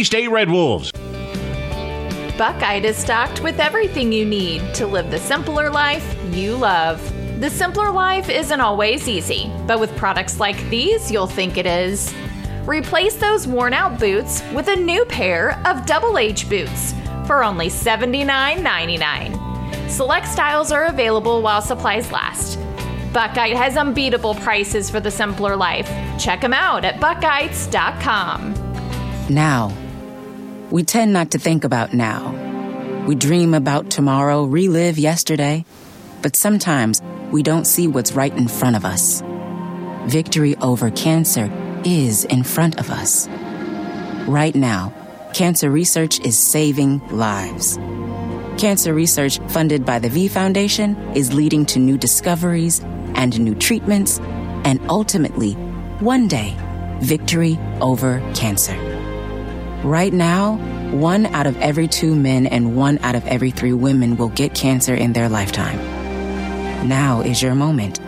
A 0.00 0.02
State 0.02 0.28
Red 0.28 0.48
Wolves. 0.48 0.90
Buckeye 2.38 2.80
is 2.82 2.96
stocked 2.96 3.42
with 3.42 3.60
everything 3.60 4.10
you 4.10 4.24
need 4.24 4.62
to 4.72 4.86
live 4.86 5.10
the 5.10 5.18
simpler 5.18 5.68
life 5.68 6.16
you 6.32 6.56
love. 6.56 7.02
The 7.38 7.50
simpler 7.50 7.90
life 7.90 8.30
isn't 8.30 8.62
always 8.62 9.06
easy, 9.06 9.52
but 9.66 9.78
with 9.78 9.94
products 9.98 10.40
like 10.40 10.56
these, 10.70 11.12
you'll 11.12 11.26
think 11.26 11.58
it 11.58 11.66
is. 11.66 12.14
Replace 12.64 13.16
those 13.16 13.46
worn 13.46 13.74
out 13.74 14.00
boots 14.00 14.42
with 14.54 14.68
a 14.68 14.76
new 14.76 15.04
pair 15.04 15.60
of 15.66 15.84
double 15.84 16.16
H 16.16 16.48
boots 16.48 16.94
for 17.26 17.44
only 17.44 17.68
$79.99. 17.68 19.90
Select 19.90 20.26
styles 20.26 20.72
are 20.72 20.86
available 20.86 21.42
while 21.42 21.60
supplies 21.60 22.10
last. 22.10 22.58
Buckeye 23.12 23.48
has 23.48 23.76
unbeatable 23.76 24.36
prices 24.36 24.88
for 24.88 25.00
the 25.00 25.10
simpler 25.10 25.56
life. 25.56 25.90
Check 26.18 26.40
them 26.40 26.54
out 26.54 26.86
at 26.86 27.00
buckeyes.com. 27.00 28.54
Now. 29.28 29.70
We 30.70 30.84
tend 30.84 31.12
not 31.12 31.32
to 31.32 31.38
think 31.38 31.64
about 31.64 31.92
now. 31.92 33.04
We 33.06 33.16
dream 33.16 33.54
about 33.54 33.90
tomorrow, 33.90 34.44
relive 34.44 34.98
yesterday, 34.98 35.64
but 36.22 36.36
sometimes 36.36 37.02
we 37.32 37.42
don't 37.42 37.66
see 37.66 37.88
what's 37.88 38.12
right 38.12 38.32
in 38.32 38.46
front 38.46 38.76
of 38.76 38.84
us. 38.84 39.20
Victory 40.06 40.54
over 40.58 40.92
cancer 40.92 41.50
is 41.84 42.24
in 42.24 42.44
front 42.44 42.78
of 42.78 42.88
us. 42.88 43.26
Right 44.28 44.54
now, 44.54 44.92
cancer 45.34 45.70
research 45.70 46.20
is 46.20 46.38
saving 46.38 47.00
lives. 47.08 47.76
Cancer 48.56 48.94
research 48.94 49.40
funded 49.48 49.84
by 49.84 49.98
the 49.98 50.08
V 50.08 50.28
Foundation 50.28 50.96
is 51.16 51.34
leading 51.34 51.66
to 51.66 51.80
new 51.80 51.98
discoveries 51.98 52.80
and 53.16 53.40
new 53.40 53.56
treatments, 53.56 54.20
and 54.64 54.80
ultimately, 54.88 55.54
one 55.98 56.28
day, 56.28 56.56
victory 57.00 57.58
over 57.80 58.20
cancer. 58.34 58.89
Right 59.84 60.12
now, 60.12 60.56
one 60.90 61.24
out 61.26 61.46
of 61.46 61.56
every 61.56 61.88
two 61.88 62.14
men 62.14 62.46
and 62.46 62.76
one 62.76 62.98
out 62.98 63.14
of 63.14 63.26
every 63.26 63.50
three 63.50 63.72
women 63.72 64.18
will 64.18 64.28
get 64.28 64.54
cancer 64.54 64.94
in 64.94 65.14
their 65.14 65.30
lifetime. 65.30 65.78
Now 66.86 67.22
is 67.22 67.40
your 67.40 67.54
moment. 67.54 67.98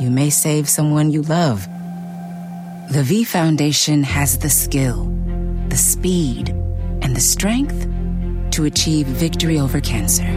You 0.00 0.10
may 0.10 0.30
save 0.30 0.68
someone 0.68 1.12
you 1.12 1.22
love. 1.22 1.68
The 2.90 3.04
V 3.04 3.22
Foundation 3.22 4.02
has 4.02 4.38
the 4.38 4.50
skill, 4.50 5.04
the 5.68 5.76
speed, 5.76 6.48
and 7.02 7.14
the 7.14 7.20
strength 7.20 7.88
to 8.50 8.64
achieve 8.64 9.06
victory 9.06 9.60
over 9.60 9.80
cancer. 9.80 10.28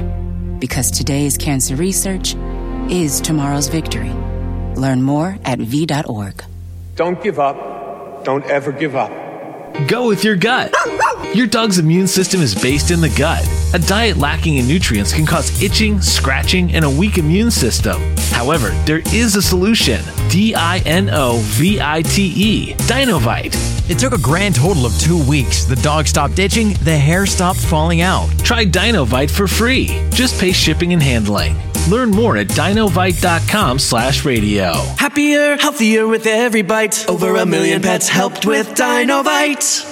Because 0.59 0.91
today's 0.91 1.35
cancer 1.35 1.75
research 1.75 2.35
is 2.89 3.21
tomorrow's 3.21 3.69
victory. 3.69 4.13
Learn 4.75 5.01
more 5.01 5.37
at 5.45 5.57
V.org. 5.57 6.43
Don't 6.95 7.21
give 7.23 7.39
up. 7.39 8.23
Don't 8.23 8.45
ever 8.45 8.71
give 8.71 8.95
up. 8.95 9.18
Go 9.87 10.07
with 10.07 10.23
your 10.23 10.35
gut. 10.35 10.73
Your 11.33 11.47
dog's 11.47 11.77
immune 11.77 12.07
system 12.07 12.41
is 12.41 12.55
based 12.55 12.91
in 12.91 13.01
the 13.01 13.09
gut. 13.09 13.47
A 13.73 13.79
diet 13.79 14.17
lacking 14.17 14.57
in 14.57 14.67
nutrients 14.67 15.13
can 15.13 15.25
cause 15.25 15.61
itching, 15.61 16.01
scratching, 16.01 16.73
and 16.73 16.83
a 16.83 16.89
weak 16.89 17.17
immune 17.17 17.51
system. 17.51 18.01
However, 18.31 18.69
there 18.85 19.01
is 19.13 19.35
a 19.35 19.41
solution 19.41 20.01
D 20.29 20.55
I 20.55 20.79
N 20.85 21.09
O 21.11 21.37
V 21.41 21.79
I 21.79 22.01
T 22.01 22.33
E, 22.35 22.73
Dinovite. 22.87 23.55
It 23.89 23.99
took 23.99 24.13
a 24.13 24.21
grand 24.21 24.55
total 24.55 24.85
of 24.85 24.97
two 24.99 25.23
weeks. 25.27 25.65
The 25.65 25.75
dog 25.77 26.07
stopped 26.07 26.39
itching, 26.39 26.73
the 26.83 26.97
hair 26.97 27.25
stopped 27.25 27.59
falling 27.59 28.01
out. 28.01 28.27
Try 28.39 28.65
Dinovite 28.65 29.31
for 29.31 29.47
free. 29.47 29.87
Just 30.11 30.39
pay 30.39 30.51
shipping 30.51 30.93
and 30.93 31.01
handling. 31.01 31.55
Learn 31.89 32.11
more 32.11 32.37
at 32.37 32.47
dinovite.com 32.47 33.79
slash 33.79 34.23
radio. 34.23 34.73
Happier, 34.97 35.57
healthier 35.57 36.07
with 36.07 36.27
every 36.27 36.61
bite. 36.61 37.09
Over 37.09 37.37
a 37.37 37.45
million 37.45 37.81
pets 37.81 38.07
helped 38.07 38.45
with 38.45 38.67
Dinovite. 38.75 39.88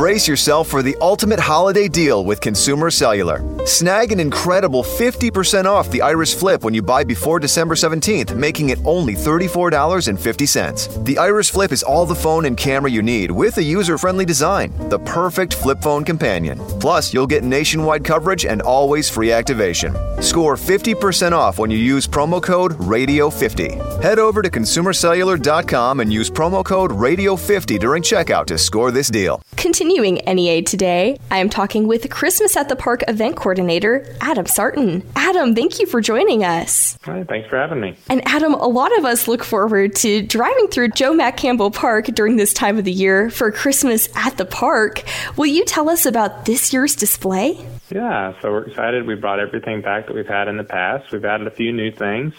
Brace 0.00 0.26
yourself 0.26 0.66
for 0.68 0.82
the 0.82 0.96
ultimate 1.02 1.38
holiday 1.38 1.86
deal 1.86 2.24
with 2.24 2.40
Consumer 2.40 2.90
Cellular. 2.90 3.42
Snag 3.66 4.12
an 4.12 4.18
incredible 4.18 4.82
50% 4.82 5.66
off 5.66 5.90
the 5.90 6.00
Iris 6.00 6.32
Flip 6.32 6.64
when 6.64 6.72
you 6.72 6.80
buy 6.80 7.04
before 7.04 7.38
December 7.38 7.74
17th, 7.74 8.34
making 8.34 8.70
it 8.70 8.78
only 8.86 9.12
$34.50. 9.12 11.04
The 11.04 11.18
Iris 11.18 11.50
Flip 11.50 11.70
is 11.70 11.82
all 11.82 12.06
the 12.06 12.14
phone 12.14 12.46
and 12.46 12.56
camera 12.56 12.90
you 12.90 13.02
need 13.02 13.30
with 13.30 13.58
a 13.58 13.62
user 13.62 13.98
friendly 13.98 14.24
design, 14.24 14.72
the 14.88 15.00
perfect 15.00 15.52
flip 15.52 15.82
phone 15.82 16.02
companion. 16.02 16.58
Plus, 16.80 17.12
you'll 17.12 17.26
get 17.26 17.44
nationwide 17.44 18.02
coverage 18.02 18.46
and 18.46 18.62
always 18.62 19.10
free 19.10 19.32
activation. 19.32 19.94
Score 20.22 20.56
50% 20.56 21.32
off 21.32 21.58
when 21.58 21.70
you 21.70 21.76
use 21.76 22.06
promo 22.06 22.42
code 22.42 22.72
RADIO50. 22.78 24.02
Head 24.02 24.18
over 24.18 24.40
to 24.40 24.48
consumercellular.com 24.48 26.00
and 26.00 26.10
use 26.10 26.30
promo 26.30 26.64
code 26.64 26.90
RADIO50 26.90 27.78
during 27.78 28.02
checkout 28.02 28.46
to 28.46 28.56
score 28.56 28.90
this 28.90 29.10
deal. 29.10 29.42
Continuing 29.90 30.20
NEA 30.24 30.62
today, 30.62 31.18
I 31.32 31.38
am 31.38 31.50
talking 31.50 31.88
with 31.88 32.08
Christmas 32.10 32.56
at 32.56 32.68
the 32.68 32.76
Park 32.76 33.02
event 33.08 33.34
coordinator, 33.34 34.06
Adam 34.20 34.46
Sarton. 34.46 35.02
Adam, 35.16 35.52
thank 35.56 35.80
you 35.80 35.86
for 35.86 36.00
joining 36.00 36.44
us. 36.44 36.96
Hi, 37.02 37.24
thanks 37.24 37.48
for 37.48 37.56
having 37.56 37.80
me. 37.80 37.96
And 38.08 38.22
Adam, 38.24 38.54
a 38.54 38.68
lot 38.68 38.96
of 38.98 39.04
us 39.04 39.26
look 39.26 39.42
forward 39.42 39.96
to 39.96 40.22
driving 40.22 40.68
through 40.68 40.90
Joe 40.90 41.12
Mack 41.12 41.36
Campbell 41.36 41.72
Park 41.72 42.06
during 42.06 42.36
this 42.36 42.52
time 42.52 42.78
of 42.78 42.84
the 42.84 42.92
year 42.92 43.30
for 43.30 43.50
Christmas 43.50 44.08
at 44.14 44.36
the 44.36 44.44
park. 44.44 45.02
Will 45.36 45.46
you 45.46 45.64
tell 45.64 45.90
us 45.90 46.06
about 46.06 46.44
this 46.44 46.72
year's 46.72 46.94
display? 46.94 47.58
Yeah, 47.90 48.40
so 48.40 48.52
we're 48.52 48.68
excited. 48.68 49.08
We 49.08 49.16
brought 49.16 49.40
everything 49.40 49.82
back 49.82 50.06
that 50.06 50.14
we've 50.14 50.24
had 50.24 50.46
in 50.46 50.56
the 50.56 50.62
past. 50.62 51.10
We've 51.10 51.24
added 51.24 51.48
a 51.48 51.50
few 51.50 51.72
new 51.72 51.90
things. 51.90 52.34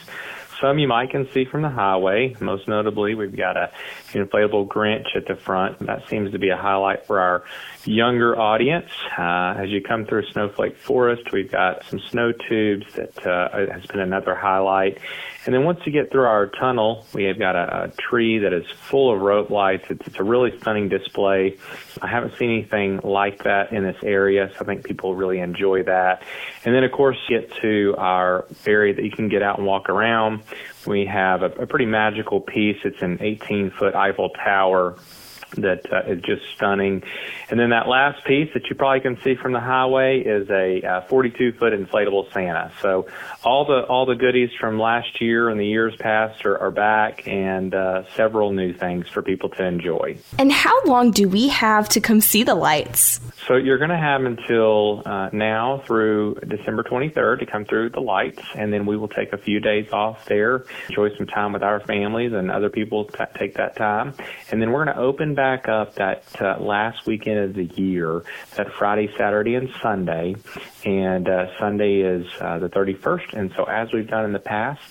Some 0.61 0.77
you 0.77 0.87
might 0.87 1.09
can 1.09 1.27
see 1.31 1.43
from 1.43 1.63
the 1.63 1.69
highway. 1.69 2.35
Most 2.39 2.67
notably, 2.67 3.15
we've 3.15 3.35
got 3.35 3.57
a 3.57 3.71
inflatable 4.13 4.67
Grinch 4.67 5.15
at 5.15 5.27
the 5.27 5.35
front. 5.35 5.79
That 5.79 6.07
seems 6.09 6.31
to 6.31 6.39
be 6.39 6.49
a 6.49 6.57
highlight 6.57 7.05
for 7.05 7.19
our 7.19 7.43
younger 7.85 8.39
audience. 8.39 8.89
Uh, 9.17 9.55
as 9.57 9.69
you 9.69 9.81
come 9.81 10.05
through 10.05 10.25
Snowflake 10.31 10.77
Forest, 10.77 11.31
we've 11.31 11.51
got 11.51 11.85
some 11.85 11.99
snow 11.99 12.31
tubes 12.31 12.85
that 12.93 13.25
uh, 13.25 13.71
has 13.71 13.85
been 13.87 13.99
another 13.99 14.35
highlight. 14.35 14.99
And 15.45 15.55
then 15.55 15.63
once 15.63 15.79
you 15.85 15.91
get 15.91 16.11
through 16.11 16.25
our 16.25 16.45
tunnel, 16.47 17.05
we 17.13 17.23
have 17.23 17.39
got 17.39 17.55
a, 17.55 17.85
a 17.85 17.87
tree 17.89 18.39
that 18.39 18.53
is 18.53 18.65
full 18.69 19.11
of 19.13 19.21
rope 19.21 19.49
lights. 19.49 19.85
It's, 19.89 20.05
it's 20.05 20.19
a 20.19 20.23
really 20.23 20.57
stunning 20.59 20.87
display. 20.87 21.57
I 22.01 22.07
haven't 22.07 22.37
seen 22.37 22.51
anything 22.51 22.99
like 23.03 23.43
that 23.43 23.71
in 23.71 23.83
this 23.83 23.97
area, 24.03 24.51
so 24.53 24.57
I 24.61 24.63
think 24.65 24.83
people 24.83 25.15
really 25.15 25.39
enjoy 25.39 25.83
that. 25.83 26.21
And 26.63 26.75
then, 26.75 26.83
of 26.83 26.91
course, 26.91 27.17
get 27.27 27.51
to 27.61 27.95
our 27.97 28.45
area 28.67 28.93
that 28.93 29.03
you 29.03 29.11
can 29.11 29.29
get 29.29 29.41
out 29.41 29.57
and 29.57 29.65
walk 29.65 29.89
around. 29.89 30.43
We 30.85 31.05
have 31.05 31.41
a, 31.41 31.47
a 31.47 31.65
pretty 31.65 31.87
magical 31.87 32.39
piece. 32.39 32.77
It's 32.83 33.01
an 33.01 33.17
18 33.19 33.71
foot 33.71 33.95
Eiffel 33.95 34.29
Tower 34.29 34.95
that 35.57 35.91
uh, 35.91 36.11
is 36.11 36.21
just 36.21 36.41
stunning. 36.55 37.03
And 37.49 37.59
then 37.59 37.69
that 37.71 37.87
last 37.87 38.23
piece 38.25 38.49
that 38.53 38.69
you 38.69 38.75
probably 38.75 39.01
can 39.01 39.21
see 39.21 39.35
from 39.35 39.53
the 39.53 39.59
highway 39.59 40.21
is 40.21 40.49
a 40.49 40.81
uh, 40.81 41.01
42 41.07 41.53
foot 41.53 41.73
inflatable 41.73 42.31
Santa. 42.33 42.71
So 42.81 43.07
all 43.43 43.65
the 43.65 43.85
all 43.85 44.05
the 44.05 44.15
goodies 44.15 44.49
from 44.59 44.79
last 44.79 45.21
year 45.21 45.49
and 45.49 45.59
the 45.59 45.65
years 45.65 45.95
past 45.99 46.45
are, 46.45 46.57
are 46.57 46.71
back, 46.71 47.27
and 47.27 47.73
uh, 47.73 48.03
several 48.15 48.51
new 48.51 48.73
things 48.73 49.07
for 49.07 49.21
people 49.21 49.49
to 49.49 49.65
enjoy. 49.65 50.17
And 50.37 50.51
how 50.51 50.83
long 50.85 51.11
do 51.11 51.27
we 51.27 51.49
have 51.49 51.89
to 51.89 52.01
come 52.01 52.21
see 52.21 52.43
the 52.43 52.55
lights? 52.55 53.19
So 53.47 53.55
you're 53.55 53.77
going 53.77 53.89
to 53.89 53.97
have 53.97 54.23
until 54.23 55.01
uh, 55.05 55.29
now 55.33 55.83
through 55.85 56.35
December 56.47 56.83
23rd 56.83 57.39
to 57.39 57.45
come 57.45 57.65
through 57.65 57.89
the 57.89 57.99
lights, 57.99 58.41
and 58.55 58.71
then 58.71 58.85
we 58.85 58.97
will 58.97 59.07
take 59.07 59.33
a 59.33 59.37
few 59.37 59.59
days 59.59 59.91
off 59.91 60.25
there, 60.25 60.65
enjoy 60.89 61.15
some 61.17 61.27
time 61.27 61.53
with 61.53 61.63
our 61.63 61.79
families 61.79 62.33
and 62.33 62.51
other 62.51 62.69
people 62.69 63.05
t- 63.05 63.23
take 63.37 63.55
that 63.55 63.75
time, 63.75 64.13
and 64.51 64.61
then 64.61 64.71
we're 64.71 64.85
going 64.85 64.95
to 64.95 65.01
open 65.01 65.33
back 65.41 65.67
up 65.67 65.95
that 65.95 66.23
uh, 66.39 66.55
last 66.59 67.07
weekend 67.07 67.39
of 67.39 67.55
the 67.55 67.63
year, 67.81 68.23
that 68.57 68.71
Friday, 68.73 69.09
Saturday, 69.17 69.55
and 69.55 69.71
Sunday, 69.81 70.35
and 70.85 71.27
uh, 71.27 71.47
Sunday 71.57 72.01
is 72.01 72.27
uh, 72.39 72.59
the 72.59 72.69
31st. 72.69 73.33
And 73.33 73.51
so, 73.55 73.63
as 73.63 73.91
we've 73.91 74.07
done 74.07 74.23
in 74.23 74.33
the 74.33 74.39
past, 74.39 74.83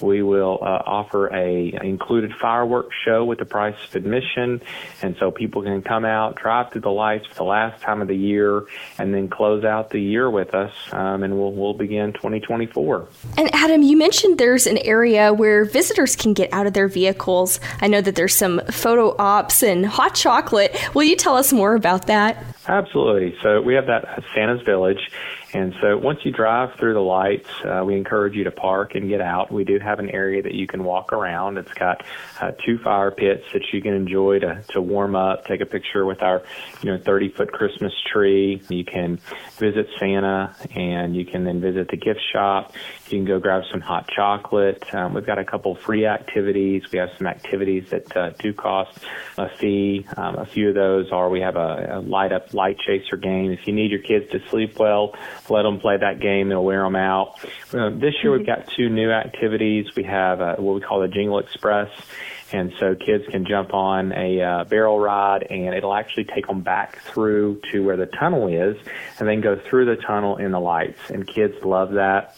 we 0.00 0.22
will 0.22 0.58
uh, 0.60 0.82
offer 0.86 1.34
a 1.34 1.72
included 1.82 2.32
fireworks 2.40 2.94
show 3.04 3.24
with 3.24 3.38
the 3.38 3.44
price 3.44 3.76
of 3.88 3.94
admission, 3.96 4.60
and 5.02 5.16
so 5.18 5.30
people 5.30 5.62
can 5.62 5.82
come 5.82 6.04
out, 6.04 6.36
drive 6.36 6.72
through 6.72 6.82
the 6.82 6.90
lights 6.90 7.26
for 7.26 7.34
the 7.34 7.44
last 7.44 7.82
time 7.82 8.02
of 8.02 8.08
the 8.08 8.16
year, 8.16 8.64
and 8.98 9.14
then 9.14 9.28
close 9.28 9.64
out 9.64 9.90
the 9.90 10.00
year 10.00 10.30
with 10.30 10.54
us, 10.54 10.72
um, 10.92 11.22
and 11.22 11.38
we'll 11.38 11.52
we'll 11.52 11.74
begin 11.74 12.12
2024. 12.12 13.08
And 13.36 13.54
Adam, 13.54 13.82
you 13.82 13.96
mentioned 13.96 14.38
there's 14.38 14.66
an 14.66 14.78
area 14.78 15.32
where 15.32 15.64
visitors 15.64 16.16
can 16.16 16.32
get 16.32 16.52
out 16.52 16.66
of 16.66 16.72
their 16.72 16.88
vehicles. 16.88 17.60
I 17.80 17.88
know 17.88 18.00
that 18.00 18.14
there's 18.14 18.34
some 18.34 18.60
photo 18.70 19.14
ops 19.18 19.62
and 19.62 19.86
hot 19.86 20.14
chocolate. 20.14 20.76
Will 20.94 21.04
you 21.04 21.16
tell 21.16 21.36
us 21.36 21.52
more 21.52 21.74
about 21.74 22.06
that? 22.06 22.42
Absolutely. 22.68 23.36
So 23.42 23.60
we 23.60 23.74
have 23.74 23.86
that 23.86 24.24
Santa's 24.34 24.62
Village, 24.62 25.10
and 25.56 25.74
so 25.80 25.96
once 25.96 26.18
you 26.22 26.32
drive 26.32 26.74
through 26.78 26.92
the 26.92 27.00
lights, 27.00 27.48
uh, 27.64 27.82
we 27.82 27.96
encourage 27.96 28.34
you 28.34 28.44
to 28.44 28.50
park 28.50 28.94
and 28.94 29.08
get 29.08 29.22
out. 29.22 29.50
We 29.50 29.64
do 29.64 29.78
have 29.78 29.98
an 29.98 30.10
area 30.10 30.42
that 30.42 30.52
you 30.52 30.66
can 30.66 30.84
walk 30.84 31.14
around. 31.14 31.56
It's 31.56 31.72
got 31.72 32.04
uh, 32.42 32.50
two 32.50 32.76
fire 32.76 33.10
pits 33.10 33.44
that 33.54 33.62
you 33.72 33.80
can 33.80 33.94
enjoy 33.94 34.40
to, 34.40 34.62
to 34.72 34.82
warm 34.82 35.16
up, 35.16 35.46
take 35.46 35.62
a 35.62 35.66
picture 35.66 36.04
with 36.04 36.22
our, 36.22 36.42
you 36.82 36.90
know, 36.90 37.02
30 37.02 37.30
foot 37.30 37.52
Christmas 37.52 37.94
tree. 38.12 38.60
You 38.68 38.84
can 38.84 39.18
visit 39.56 39.88
Santa 39.98 40.54
and 40.74 41.16
you 41.16 41.24
can 41.24 41.44
then 41.44 41.62
visit 41.62 41.88
the 41.88 41.96
gift 41.96 42.20
shop. 42.34 42.72
You 43.08 43.18
can 43.18 43.24
go 43.24 43.38
grab 43.38 43.62
some 43.70 43.80
hot 43.80 44.08
chocolate. 44.08 44.82
Um, 44.92 45.14
we've 45.14 45.24
got 45.24 45.38
a 45.38 45.44
couple 45.44 45.76
free 45.76 46.06
activities. 46.06 46.82
We 46.90 46.98
have 46.98 47.10
some 47.16 47.28
activities 47.28 47.90
that 47.90 48.16
uh, 48.16 48.30
do 48.30 48.52
cost 48.52 48.98
a 49.38 49.48
fee. 49.48 50.04
Um, 50.16 50.34
a 50.36 50.44
few 50.44 50.70
of 50.70 50.74
those 50.74 51.12
are 51.12 51.30
we 51.30 51.40
have 51.40 51.54
a, 51.54 51.98
a 51.98 52.00
light 52.00 52.32
up 52.32 52.52
light 52.52 52.78
chaser 52.84 53.16
game. 53.16 53.52
If 53.52 53.68
you 53.68 53.72
need 53.72 53.92
your 53.92 54.02
kids 54.02 54.30
to 54.32 54.40
sleep 54.48 54.76
well, 54.80 55.14
let 55.48 55.62
them 55.62 55.78
play 55.78 55.96
that 55.98 56.18
game. 56.18 56.50
It'll 56.50 56.64
wear 56.64 56.82
them 56.82 56.96
out. 56.96 57.38
Uh, 57.72 57.90
this 57.90 58.14
year 58.24 58.36
we've 58.36 58.46
got 58.46 58.66
two 58.76 58.88
new 58.88 59.12
activities. 59.12 59.86
We 59.94 60.02
have 60.02 60.40
uh, 60.40 60.56
what 60.56 60.74
we 60.74 60.80
call 60.80 61.00
the 61.00 61.08
Jingle 61.08 61.38
Express. 61.38 61.90
And 62.52 62.72
so 62.78 62.94
kids 62.94 63.24
can 63.28 63.44
jump 63.44 63.72
on 63.74 64.12
a 64.12 64.40
uh, 64.40 64.64
barrel 64.64 64.98
ride 64.98 65.46
and 65.48 65.74
it'll 65.74 65.94
actually 65.94 66.24
take 66.24 66.46
them 66.46 66.62
back 66.62 66.98
through 67.02 67.60
to 67.72 67.84
where 67.84 67.96
the 67.96 68.06
tunnel 68.06 68.48
is 68.48 68.76
and 69.18 69.28
then 69.28 69.40
go 69.40 69.60
through 69.68 69.86
the 69.86 70.00
tunnel 70.02 70.36
in 70.36 70.52
the 70.52 70.60
lights. 70.60 70.98
And 71.08 71.26
kids 71.26 71.54
love 71.64 71.92
that 71.92 72.36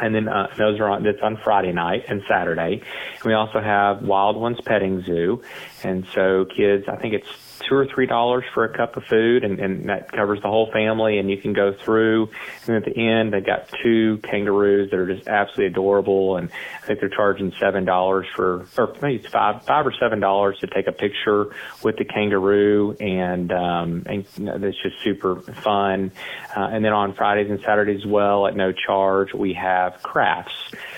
and 0.00 0.14
then 0.14 0.28
uh, 0.28 0.48
those 0.56 0.78
are 0.80 0.88
on 0.88 1.02
that's 1.02 1.22
on 1.22 1.36
Friday 1.36 1.72
night 1.72 2.04
and 2.08 2.22
Saturday. 2.28 2.82
And 3.14 3.24
we 3.24 3.32
also 3.34 3.60
have 3.60 4.02
Wild 4.02 4.36
Ones 4.36 4.58
Petting 4.64 5.02
Zoo, 5.02 5.42
and 5.82 6.06
so 6.14 6.44
kids, 6.44 6.84
I 6.88 6.96
think 6.96 7.14
it's 7.14 7.28
two 7.68 7.74
or 7.74 7.86
three 7.86 8.06
dollars 8.06 8.44
for 8.54 8.64
a 8.64 8.76
cup 8.76 8.96
of 8.96 9.04
food, 9.04 9.44
and, 9.44 9.58
and 9.58 9.88
that 9.88 10.12
covers 10.12 10.40
the 10.42 10.48
whole 10.48 10.70
family. 10.72 11.18
And 11.18 11.30
you 11.30 11.38
can 11.38 11.52
go 11.52 11.72
through, 11.72 12.30
and 12.66 12.76
at 12.76 12.84
the 12.84 12.96
end, 12.96 13.32
they 13.32 13.40
got 13.40 13.68
two 13.82 14.18
kangaroos 14.18 14.90
that 14.90 14.98
are 14.98 15.12
just 15.12 15.26
absolutely 15.26 15.66
adorable, 15.66 16.36
and 16.36 16.50
I 16.82 16.86
think 16.86 17.00
they're 17.00 17.08
charging 17.08 17.52
seven 17.58 17.84
dollars 17.84 18.26
for, 18.36 18.66
or 18.78 18.94
maybe 19.02 19.16
it's 19.16 19.32
five, 19.32 19.64
five 19.64 19.86
or 19.86 19.92
seven 19.98 20.20
dollars 20.20 20.58
to 20.60 20.68
take 20.68 20.86
a 20.86 20.92
picture 20.92 21.54
with 21.82 21.96
the 21.96 22.04
kangaroo, 22.04 22.96
and 23.00 23.50
um, 23.52 24.04
and 24.06 24.24
you 24.36 24.44
know, 24.44 24.58
that's 24.58 24.80
just 24.80 25.02
super 25.02 25.40
fun. 25.40 26.12
Uh, 26.56 26.68
and 26.72 26.84
then 26.84 26.92
on 26.92 27.14
Fridays 27.14 27.50
and 27.50 27.60
Saturdays, 27.60 27.96
as 27.96 28.06
well, 28.06 28.46
at 28.46 28.56
no 28.56 28.72
charge, 28.72 29.32
we 29.32 29.54
have 29.54 30.02
crafts. 30.02 30.54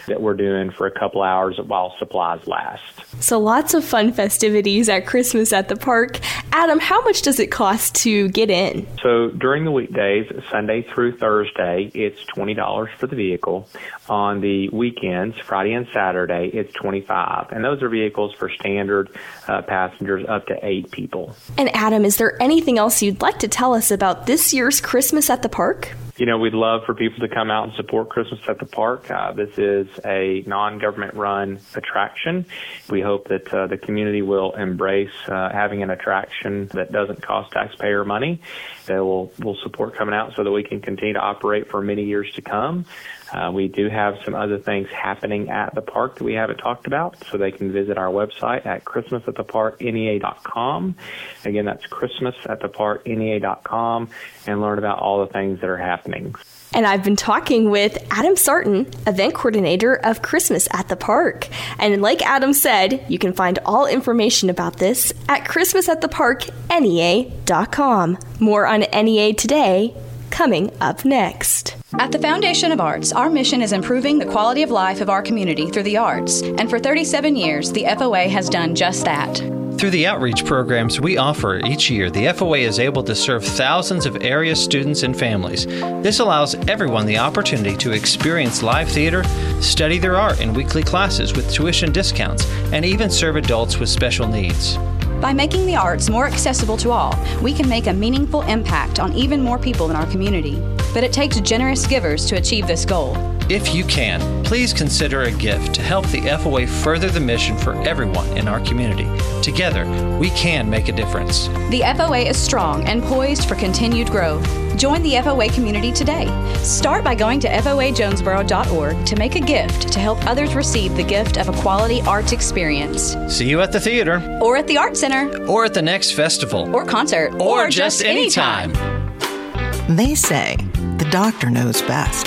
That 0.09 0.21
we're 0.21 0.35
doing 0.35 0.71
for 0.71 0.87
a 0.87 0.91
couple 0.91 1.23
hours 1.23 1.59
while 1.59 1.95
supplies 1.99 2.47
last. 2.47 2.83
So 3.23 3.39
lots 3.39 3.75
of 3.75 3.85
fun 3.85 4.13
festivities 4.13 4.89
at 4.89 5.07
Christmas 5.07 5.53
at 5.53 5.69
the 5.69 5.77
park. 5.77 6.19
Adam, 6.53 6.79
how 6.79 7.03
much 7.03 7.23
does 7.23 7.41
it 7.41 7.49
cost 7.49 7.95
to 7.97 8.29
get 8.29 8.51
in? 8.51 8.87
So 9.03 9.29
during 9.31 9.65
the 9.65 9.71
weekdays, 9.71 10.31
Sunday 10.51 10.83
through 10.83 11.19
Thursday, 11.19 11.91
it's 11.95 12.19
$20 12.37 12.97
for 12.97 13.07
the 13.07 13.17
vehicle. 13.17 13.69
On 14.09 14.41
the 14.41 14.69
weekends, 14.71 15.37
Friday 15.39 15.73
and 15.73 15.87
Saturday, 15.93 16.51
it's 16.53 16.73
25 16.75 17.53
And 17.53 17.65
those 17.65 17.83
are 17.83 17.89
vehicles 17.89 18.35
for 18.35 18.49
standard 18.49 19.11
uh, 19.47 19.63
passengers 19.63 20.25
up 20.29 20.47
to 20.47 20.59
eight 20.63 20.91
people. 20.91 21.35
And 21.57 21.75
Adam, 21.75 22.05
is 22.05 22.17
there 22.17 22.41
anything 22.43 22.79
else 22.79 23.03
you'd 23.03 23.23
like 23.23 23.39
to 23.41 23.49
tell 23.49 23.75
us 23.75 23.91
about 23.91 24.27
this 24.27 24.53
year's 24.53 24.81
Christmas 24.81 25.31
at 25.31 25.43
the 25.43 25.49
park? 25.49 25.95
You 26.19 26.27
know, 26.27 26.37
we'd 26.37 26.53
love 26.53 26.85
for 26.85 26.95
people 26.95 27.21
to 27.21 27.33
come 27.33 27.49
out 27.49 27.65
and 27.65 27.73
support 27.75 28.09
Christmas 28.09 28.41
at 28.49 28.59
the 28.59 28.67
Park. 28.67 29.09
Uh, 29.09 29.33
this 29.33 29.57
is 29.57 29.87
a 30.05 30.43
non-government 30.47 31.15
run 31.15 31.61
attraction. 31.77 32.45
We 32.91 33.01
hope 33.01 33.29
that 33.29 33.55
uh, 33.55 33.69
the 33.69 33.79
community 33.79 34.23
will 34.23 34.53
embrace 34.53 35.13
uh, 35.29 35.51
having 35.53 35.85
an 35.85 35.91
attraction 35.91 36.67
that 36.75 36.91
doesn't 36.91 37.23
cost 37.23 37.53
taxpayer 37.53 38.05
money. 38.05 38.41
They 38.87 38.99
will 38.99 39.33
will 39.39 39.57
support 39.63 39.95
coming 39.95 40.15
out 40.15 40.33
so 40.35 40.43
that 40.43 40.51
we 40.51 40.65
can 40.65 40.81
continue 40.81 41.15
to 41.15 41.21
operate 41.21 41.71
for 41.71 41.81
many 41.81 42.05
years 42.05 42.31
to 42.35 42.43
come. 42.43 42.85
Uh, 43.33 43.51
we 43.53 43.69
do 43.69 43.89
have 43.89 44.19
some 44.25 44.35
other 44.35 44.59
things 44.59 44.89
happening 44.91 45.49
at 45.51 45.73
the 45.75 45.83
park 45.83 46.17
that 46.17 46.25
we 46.25 46.33
haven't 46.35 46.57
talked 46.59 46.87
about, 46.87 47.17
so 47.31 47.37
they 47.37 47.53
can 47.53 47.71
visit 47.73 47.99
our 47.99 48.09
website 48.09 48.65
at 48.67 48.85
christmasattheparknea.com. 48.85 50.97
Again, 51.45 51.65
that's 51.65 51.87
christmasattheparknea.com 51.87 54.09
and 54.47 54.61
learn 54.61 54.79
about 54.79 54.99
all 54.99 55.27
the 55.27 55.33
things 55.33 55.61
that 55.61 55.69
are 55.69 55.77
happening. 55.77 56.35
And 56.75 56.87
I've 56.87 57.03
been 57.03 57.17
talking 57.17 57.71
with 57.71 57.97
Adam 58.11 58.37
Sarton, 58.37 58.87
event 59.07 59.33
coordinator 59.35 59.95
of 59.95 60.21
Christmas 60.23 60.69
at 60.73 60.89
the 60.89 60.97
Park. 60.97 61.49
And 61.79 62.03
like 62.03 62.21
Adam 62.23 62.53
said, 62.53 63.07
you 63.09 63.19
can 63.19 63.33
find 63.33 63.59
all 63.65 63.87
information 63.87 64.51
about 64.51 64.77
this 64.77 65.15
at 65.29 65.45
christmasattheparknea.com. 65.45 68.19
More 68.41 68.67
on 68.67 68.81
NEA 68.81 69.33
today 69.35 69.95
coming 70.31 70.71
up 70.81 71.07
next. 71.07 71.78
At 71.95 72.13
the 72.13 72.19
Foundation 72.19 72.71
of 72.71 72.83
Arts, 72.83 73.13
our 73.13 73.31
mission 73.31 73.63
is 73.63 73.73
improving 73.73 74.19
the 74.19 74.27
quality 74.27 74.63
of 74.63 74.71
life 74.71 75.01
of 75.01 75.09
our 75.09 75.23
community 75.23 75.71
through 75.71 75.85
the 75.85 75.97
arts. 75.97 76.43
And 76.43 76.69
for 76.69 76.79
37 76.79 77.35
years, 77.35 77.73
the 77.73 77.85
FOA 77.85 78.29
has 78.29 78.51
done 78.51 78.75
just 78.75 79.07
that. 79.07 79.39
Through 79.79 79.93
the 79.93 80.07
outreach 80.07 80.45
programs 80.45 81.01
we 81.01 81.17
offer 81.17 81.65
each 81.65 81.89
year, 81.89 82.11
the 82.11 82.27
FOA 82.27 82.59
is 82.59 82.79
able 82.79 83.03
to 83.05 83.15
serve 83.15 83.43
thousands 83.43 84.05
of 84.05 84.23
area 84.23 84.55
students 84.55 85.03
and 85.03 85.19
families. 85.19 85.65
This 85.65 86.19
allows 86.19 86.57
everyone 86.69 87.07
the 87.07 87.17
opportunity 87.17 87.75
to 87.79 87.93
experience 87.93 88.63
live 88.63 88.91
theater, 88.91 89.25
study 89.63 89.99
their 89.99 90.17
art 90.17 90.41
in 90.41 90.53
weekly 90.53 90.83
classes 90.83 91.33
with 91.33 91.51
tuition 91.51 91.91
discounts, 91.91 92.47
and 92.71 92.85
even 92.85 93.09
serve 93.09 93.37
adults 93.37 93.79
with 93.79 93.89
special 93.89 94.29
needs. 94.29 94.77
By 95.23 95.33
making 95.33 95.65
the 95.65 95.77
arts 95.77 96.11
more 96.11 96.27
accessible 96.27 96.77
to 96.77 96.91
all, 96.91 97.19
we 97.43 97.55
can 97.55 97.67
make 97.67 97.87
a 97.87 97.93
meaningful 97.95 98.43
impact 98.43 99.01
on 99.01 99.15
even 99.15 99.41
more 99.41 99.59
people 99.59 99.89
in 99.89 99.97
our 99.97 100.07
community. 100.11 100.63
But 100.99 101.05
it 101.05 101.13
takes 101.13 101.39
generous 101.39 101.87
givers 101.87 102.27
to 102.27 102.35
achieve 102.39 102.67
this 102.67 102.85
goal. 102.85 103.17
If 103.49 103.73
you 103.73 103.85
can, 103.85 104.43
please 104.43 104.73
consider 104.73 105.23
a 105.23 105.31
gift 105.31 105.73
to 105.77 105.81
help 105.81 106.05
the 106.09 106.23
FOA 106.23 106.67
further 106.67 107.09
the 107.09 107.21
mission 107.21 107.57
for 107.57 107.81
everyone 107.83 108.27
in 108.37 108.49
our 108.49 108.59
community. 108.63 109.07
Together, 109.41 109.87
we 110.19 110.31
can 110.31 110.69
make 110.69 110.89
a 110.89 110.93
difference. 110.93 111.47
The 111.71 111.83
FOA 111.85 112.27
is 112.27 112.37
strong 112.37 112.85
and 112.89 113.01
poised 113.01 113.49
for 113.49 113.55
continued 113.55 114.11
growth. 114.11 114.45
Join 114.77 115.05
the 115.05 115.13
FOA 115.13 115.55
community 115.55 115.93
today. 115.93 116.27
Start 116.65 117.05
by 117.05 117.15
going 117.15 117.39
to 117.41 117.49
foajonesboro.org 117.49 119.07
to 119.07 119.15
make 119.15 119.37
a 119.37 119.41
gift 119.41 119.93
to 119.93 120.01
help 120.01 120.27
others 120.27 120.57
receive 120.57 120.97
the 120.97 121.05
gift 121.05 121.37
of 121.37 121.49
a 121.49 121.53
quality 121.63 122.01
arts 122.09 122.33
experience. 122.33 123.15
See 123.29 123.49
you 123.49 123.61
at 123.61 123.71
the 123.71 123.79
theater, 123.79 124.21
or 124.43 124.57
at 124.57 124.67
the 124.67 124.77
art 124.77 124.97
center, 124.97 125.47
or 125.47 125.65
at 125.65 125.75
the 125.75 125.83
next 125.83 126.11
festival, 126.11 126.75
or 126.75 126.85
concert, 126.85 127.35
or, 127.35 127.67
or 127.67 127.69
just, 127.69 128.01
just 128.01 128.05
anytime. 128.05 128.75
anytime. 128.75 129.97
They 129.97 130.15
say 130.15 130.68
the 130.99 131.09
doctor 131.11 131.49
knows 131.49 131.81
best. 131.83 132.27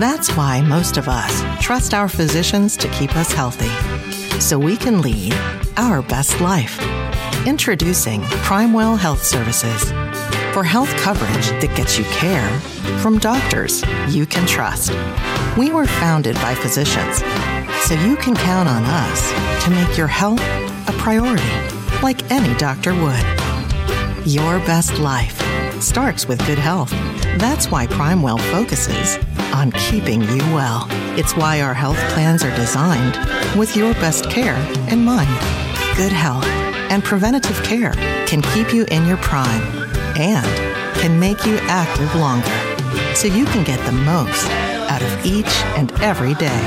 That's 0.00 0.36
why 0.36 0.60
most 0.60 0.96
of 0.96 1.06
us 1.06 1.42
trust 1.64 1.94
our 1.94 2.08
physicians 2.08 2.76
to 2.78 2.88
keep 2.88 3.14
us 3.16 3.32
healthy 3.32 3.70
so 4.40 4.58
we 4.58 4.76
can 4.76 5.02
lead 5.02 5.32
our 5.76 6.02
best 6.02 6.40
life. 6.40 6.80
Introducing 7.46 8.22
Primewell 8.44 8.98
Health 8.98 9.22
Services 9.22 9.90
for 10.52 10.64
health 10.64 10.90
coverage 10.96 11.48
that 11.60 11.72
gets 11.76 11.96
you 11.96 12.04
care 12.06 12.50
from 13.00 13.18
doctors 13.18 13.84
you 14.08 14.26
can 14.26 14.46
trust. 14.46 14.90
We 15.56 15.70
were 15.70 15.86
founded 15.86 16.34
by 16.36 16.56
physicians, 16.56 17.18
so 17.86 17.94
you 17.94 18.16
can 18.16 18.34
count 18.34 18.68
on 18.68 18.82
us 18.84 19.64
to 19.64 19.70
make 19.70 19.96
your 19.96 20.08
health 20.08 20.40
a 20.88 20.92
priority, 20.98 21.42
like 22.02 22.28
any 22.32 22.52
doctor 22.58 22.94
would. 22.94 24.26
Your 24.26 24.58
best 24.60 24.98
life 24.98 25.41
starts 25.82 26.26
with 26.26 26.38
good 26.46 26.58
health. 26.58 26.90
That's 27.38 27.70
why 27.70 27.86
Primewell 27.86 28.40
focuses 28.50 29.18
on 29.52 29.72
keeping 29.72 30.22
you 30.22 30.38
well. 30.54 30.86
It's 31.18 31.36
why 31.36 31.60
our 31.60 31.74
health 31.74 31.98
plans 32.12 32.44
are 32.44 32.54
designed 32.56 33.16
with 33.58 33.76
your 33.76 33.92
best 33.94 34.30
care 34.30 34.56
in 34.90 35.04
mind. 35.04 35.28
Good 35.96 36.12
health 36.12 36.46
and 36.90 37.02
preventative 37.02 37.62
care 37.64 37.92
can 38.26 38.42
keep 38.42 38.72
you 38.72 38.84
in 38.90 39.06
your 39.06 39.18
prime 39.18 39.62
and 40.16 40.46
can 40.98 41.18
make 41.18 41.44
you 41.44 41.58
active 41.62 42.14
longer 42.14 43.14
so 43.14 43.26
you 43.26 43.44
can 43.46 43.64
get 43.64 43.84
the 43.84 43.92
most 43.92 44.48
out 44.88 45.02
of 45.02 45.26
each 45.26 45.52
and 45.76 45.90
every 46.00 46.34
day. 46.34 46.62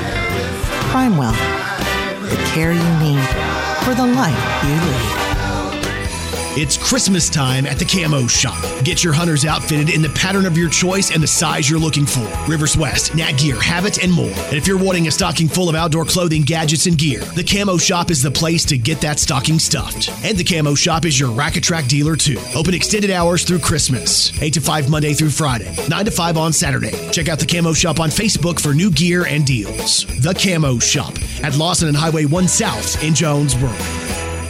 Primewell, 0.92 1.36
the 2.30 2.38
care 2.54 2.74
you 2.74 3.00
need 3.00 3.26
for 3.84 3.96
the 3.96 4.06
life 4.06 4.64
you 4.64 4.74
lead. 4.74 5.25
It's 6.58 6.78
Christmas 6.78 7.30
time 7.30 7.66
at 7.66 7.78
the 7.80 7.84
Camo 7.84 8.28
Shop. 8.28 8.64
Get 8.86 9.04
your 9.04 9.12
hunters 9.12 9.44
outfitted 9.44 9.90
in 9.90 10.02
the 10.02 10.08
pattern 10.16 10.46
of 10.46 10.58
your 10.58 10.70
choice 10.70 11.12
and 11.12 11.22
the 11.22 11.28
size 11.28 11.70
you're 11.70 11.78
looking 11.78 12.06
for. 12.06 12.26
Rivers 12.50 12.78
West, 12.78 13.14
Nat 13.14 13.34
Gear, 13.34 13.60
Habit, 13.60 14.02
and 14.02 14.10
more. 14.10 14.32
And 14.32 14.54
if 14.54 14.66
you're 14.66 14.82
wanting 14.82 15.06
a 15.10 15.12
stocking 15.12 15.50
full 15.50 15.68
of 15.68 15.76
outdoor 15.76 16.06
clothing, 16.06 16.44
gadgets, 16.44 16.86
and 16.86 16.98
gear, 16.98 17.20
the 17.36 17.44
Camo 17.44 17.76
Shop 17.76 18.10
is 18.10 18.24
the 18.24 18.32
place 18.32 18.64
to 18.66 18.78
get 18.78 19.02
that 19.02 19.20
stocking 19.20 19.60
stuffed. 19.60 20.10
And 20.24 20.38
the 20.38 20.46
Camo 20.46 20.76
Shop 20.76 21.04
is 21.04 21.20
your 21.20 21.30
Rack 21.30 21.56
Track 21.56 21.88
dealer 21.88 22.16
too. 22.16 22.40
Open 22.56 22.74
extended 22.74 23.12
hours 23.12 23.44
through 23.44 23.60
Christmas, 23.60 24.32
8 24.42 24.54
to 24.54 24.62
5 24.62 24.90
Monday 24.90 25.12
through 25.12 25.32
Friday, 25.32 25.76
9 25.90 26.06
to 26.06 26.12
5 26.12 26.38
on 26.38 26.54
Saturday. 26.54 27.12
Check 27.12 27.28
out 27.28 27.38
the 27.38 27.46
Camo 27.46 27.74
Shop 27.74 28.00
on 28.00 28.08
Facebook 28.08 28.62
for 28.62 28.74
new 28.74 28.92
gear 28.92 29.26
and 29.26 29.46
deals. 29.46 30.06
The 30.22 30.34
Camo 30.34 30.80
Shop 30.80 31.16
at 31.44 31.58
Lawson 31.58 31.90
and 31.90 31.98
Highway 31.98 32.24
1 32.24 32.48
South 32.48 33.04
in 33.04 33.14
Jonesboro. 33.14 33.76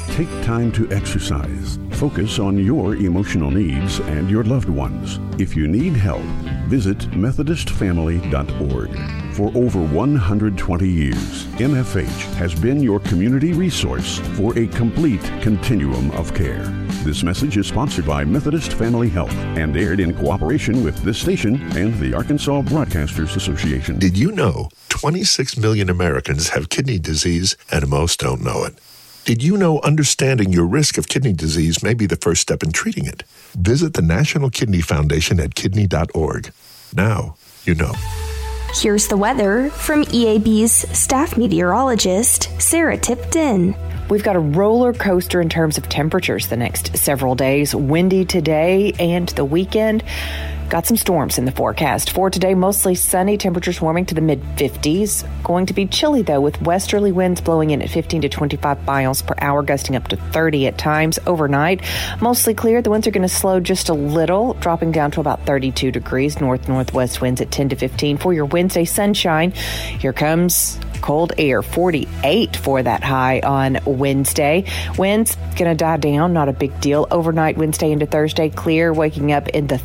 Take 0.10 0.30
time 0.44 0.72
to 0.74 0.88
exercise. 0.92 1.80
Focus 1.96 2.40
on 2.40 2.58
your 2.58 2.98
emotional 2.98 3.50
needs 3.50 4.02
and 4.02 4.30
your 4.30 4.44
loved 4.44 4.68
ones. 4.68 5.18
If 5.40 5.56
you 5.56 5.66
need 5.66 5.96
help, 5.96 6.26
visit 6.68 6.98
MethodistFamily.org. 7.12 9.34
For 9.34 9.50
over 9.56 9.82
120 9.82 10.90
years, 10.90 11.46
MFH 11.56 12.34
has 12.36 12.54
been 12.54 12.84
your 12.84 13.00
community 13.00 13.54
resource 13.54 14.20
for 14.38 14.60
a 14.60 14.68
complete 14.68 15.24
continuum 15.42 16.12
of 16.12 16.34
care. 16.34 16.66
This 17.06 17.24
message 17.24 17.56
is 17.56 17.68
sponsored 17.68 18.06
by 18.06 18.26
Methodist 18.26 18.74
Family 18.74 19.08
Health 19.08 19.34
and 19.34 19.78
aired 19.78 20.02
in 20.02 20.14
cooperation 20.16 20.84
with 20.84 21.02
this 21.02 21.18
station 21.18 21.62
and 21.78 21.98
the 22.00 22.14
Arkansas 22.14 22.62
Broadcasters 22.64 23.38
Association. 23.38 24.00
Did 24.00 24.18
you 24.18 24.34
know 24.34 24.68
26 24.90 25.58
million 25.58 25.90
Americans 25.90 26.50
have 26.50 26.68
kidney 26.68 27.00
disease 27.00 27.56
and 27.72 27.88
most 27.88 28.20
don't 28.20 28.42
know 28.42 28.66
it? 28.66 28.78
Did 29.26 29.42
you 29.42 29.58
know 29.58 29.80
understanding 29.80 30.54
your 30.54 30.68
risk 30.68 31.00
of 31.00 31.10
kidney 31.10 31.34
disease 31.34 31.82
may 31.82 31.96
be 31.96 32.06
the 32.06 32.16
first 32.16 32.44
step 32.44 32.62
in 32.62 32.72
treating 32.72 33.08
it? 33.08 33.24
Visit 33.58 33.96
the 33.96 34.04
National 34.04 34.52
Kidney 34.52 34.82
Foundation 34.82 35.40
at 35.40 35.56
kidney.org. 35.56 36.54
Now, 36.94 37.36
you 37.64 37.74
know. 37.74 37.94
Here's 38.76 39.08
the 39.08 39.18
weather 39.18 39.72
from 39.72 40.04
EAB's 40.04 40.74
staff 40.96 41.38
meteorologist, 41.38 42.52
Sarah 42.62 43.00
Tipton. 43.00 43.76
We've 44.12 44.22
got 44.22 44.36
a 44.36 44.40
roller 44.40 44.94
coaster 44.94 45.42
in 45.42 45.50
terms 45.50 45.80
of 45.80 45.90
temperatures 45.90 46.50
the 46.50 46.58
next 46.58 46.96
several 46.96 47.34
days. 47.34 47.74
Windy 47.74 48.26
today 48.26 48.94
and 49.00 49.30
the 49.30 49.46
weekend. 49.46 50.04
Got 50.70 50.88
some 50.88 50.98
storms 50.98 51.38
in 51.38 51.46
the 51.46 51.52
forecast. 51.52 52.10
For 52.10 52.32
today, 52.32 52.56
mostly 52.56 52.96
sunny, 52.96 53.38
temperatures 53.38 53.80
warming 53.80 54.08
to 54.08 54.16
the 54.16 54.22
mid 54.22 54.42
50s. 54.58 55.24
Going 55.44 55.68
to 55.68 55.74
be 55.74 55.86
chilly 55.86 56.24
though, 56.24 56.42
with 56.42 56.60
westerly 56.62 57.12
winds 57.12 57.40
blowing 57.40 57.70
in 57.70 57.84
at 57.84 57.90
15 57.90 58.24
to 58.24 58.30
25 58.30 58.84
miles 58.84 59.22
per 59.22 59.36
hour, 59.40 59.62
gusting 59.62 59.96
up 59.96 60.08
to 60.08 60.16
30 60.18 60.68
at 60.68 60.78
times 60.78 61.20
overnight. 61.28 61.82
Mostly 62.20 62.56
clear. 62.56 62.82
The 62.82 62.90
winds 62.90 63.06
are 63.06 63.12
going 63.12 63.22
to 63.22 63.30
slow 63.30 63.60
just 63.60 63.90
a 63.90 63.94
little, 63.94 64.56
dropping 64.56 64.92
down 64.92 65.12
to 65.12 65.20
about 65.20 65.46
32 65.46 65.92
degrees. 65.92 66.42
North 66.42 66.68
northwest 66.68 67.22
winds 67.22 67.42
at 67.42 67.52
10 67.52 67.70
to 67.70 67.76
15. 67.76 68.18
For 68.18 68.34
your 68.34 68.46
Wednesday 68.46 68.86
sunshine, 68.86 69.52
here 69.52 70.14
comes 70.14 70.80
cold 71.06 71.34
air. 71.38 71.62
48 71.62 72.56
for 72.56 72.82
that 72.82 73.04
high 73.04 73.40
on 73.42 73.78
Wednesday. 73.86 74.66
Winds 74.98 75.36
going 75.56 75.70
to 75.70 75.76
die 75.76 75.98
down, 75.98 76.34
not 76.34 76.50
a 76.50 76.54
big 76.54 76.80
deal. 76.82 77.08
Overnight, 77.12 77.58
Wednesday 77.58 77.92
into 77.92 78.08
Thursday, 78.08 78.50
clear, 78.50 78.92
waking 78.92 79.32
up 79.32 79.48
in 79.50 79.68
the 79.68 79.78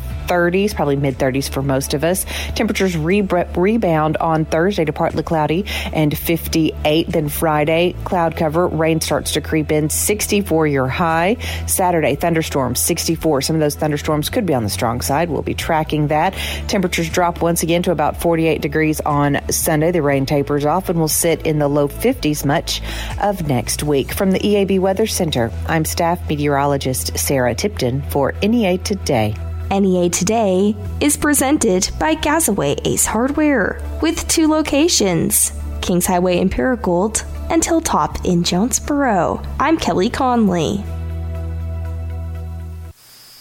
30s, 0.71 0.75
probably 0.75 0.95
mid 0.95 1.17
30s 1.17 1.49
for 1.49 1.61
most 1.61 1.93
of 1.93 2.03
us. 2.03 2.25
Temperatures 2.55 2.97
re- 2.97 3.21
rebound 3.21 4.17
on 4.17 4.45
Thursday 4.45 4.85
to 4.85 4.93
partly 4.93 5.23
cloudy 5.23 5.65
and 5.93 6.17
58. 6.17 7.07
Then 7.07 7.29
Friday, 7.29 7.95
cloud 8.03 8.35
cover, 8.35 8.67
rain 8.67 9.01
starts 9.01 9.33
to 9.33 9.41
creep 9.41 9.71
in, 9.71 9.89
64 9.89 10.67
your 10.67 10.87
high. 10.87 11.37
Saturday, 11.67 12.15
thunderstorms, 12.15 12.79
64. 12.79 13.41
Some 13.41 13.55
of 13.55 13.59
those 13.59 13.75
thunderstorms 13.75 14.29
could 14.29 14.45
be 14.45 14.53
on 14.53 14.63
the 14.63 14.69
strong 14.69 15.01
side. 15.01 15.29
We'll 15.29 15.41
be 15.41 15.53
tracking 15.53 16.07
that. 16.07 16.33
Temperatures 16.67 17.09
drop 17.09 17.41
once 17.41 17.63
again 17.63 17.83
to 17.83 17.91
about 17.91 18.21
48 18.21 18.61
degrees 18.61 19.01
on 19.01 19.39
Sunday. 19.49 19.91
The 19.91 20.01
rain 20.01 20.25
tapers 20.25 20.65
off 20.65 20.89
and 20.89 20.99
will 20.99 21.07
sit 21.07 21.45
in 21.45 21.59
the 21.59 21.67
low 21.67 21.87
50s 21.87 22.45
much 22.45 22.81
of 23.21 23.47
next 23.47 23.83
week. 23.83 24.13
From 24.13 24.31
the 24.31 24.39
EAB 24.39 24.79
Weather 24.79 25.07
Center, 25.07 25.51
I'm 25.67 25.85
staff 25.85 26.27
meteorologist 26.29 27.17
Sarah 27.17 27.55
Tipton 27.55 28.01
for 28.03 28.33
NEA 28.41 28.77
Today. 28.79 29.35
NEA 29.71 30.09
Today 30.09 30.75
is 30.99 31.15
presented 31.15 31.89
by 31.97 32.13
Gazaway 32.13 32.85
Ace 32.85 33.05
Hardware 33.05 33.81
with 34.01 34.27
two 34.27 34.49
locations 34.49 35.53
Kings 35.81 36.05
Highway 36.05 36.39
in 36.39 36.49
Paragould 36.49 37.23
and 37.49 37.63
Hilltop 37.63 38.25
in 38.25 38.43
Jonesboro. 38.43 39.41
I'm 39.61 39.77
Kelly 39.77 40.09
Connelly. 40.09 40.83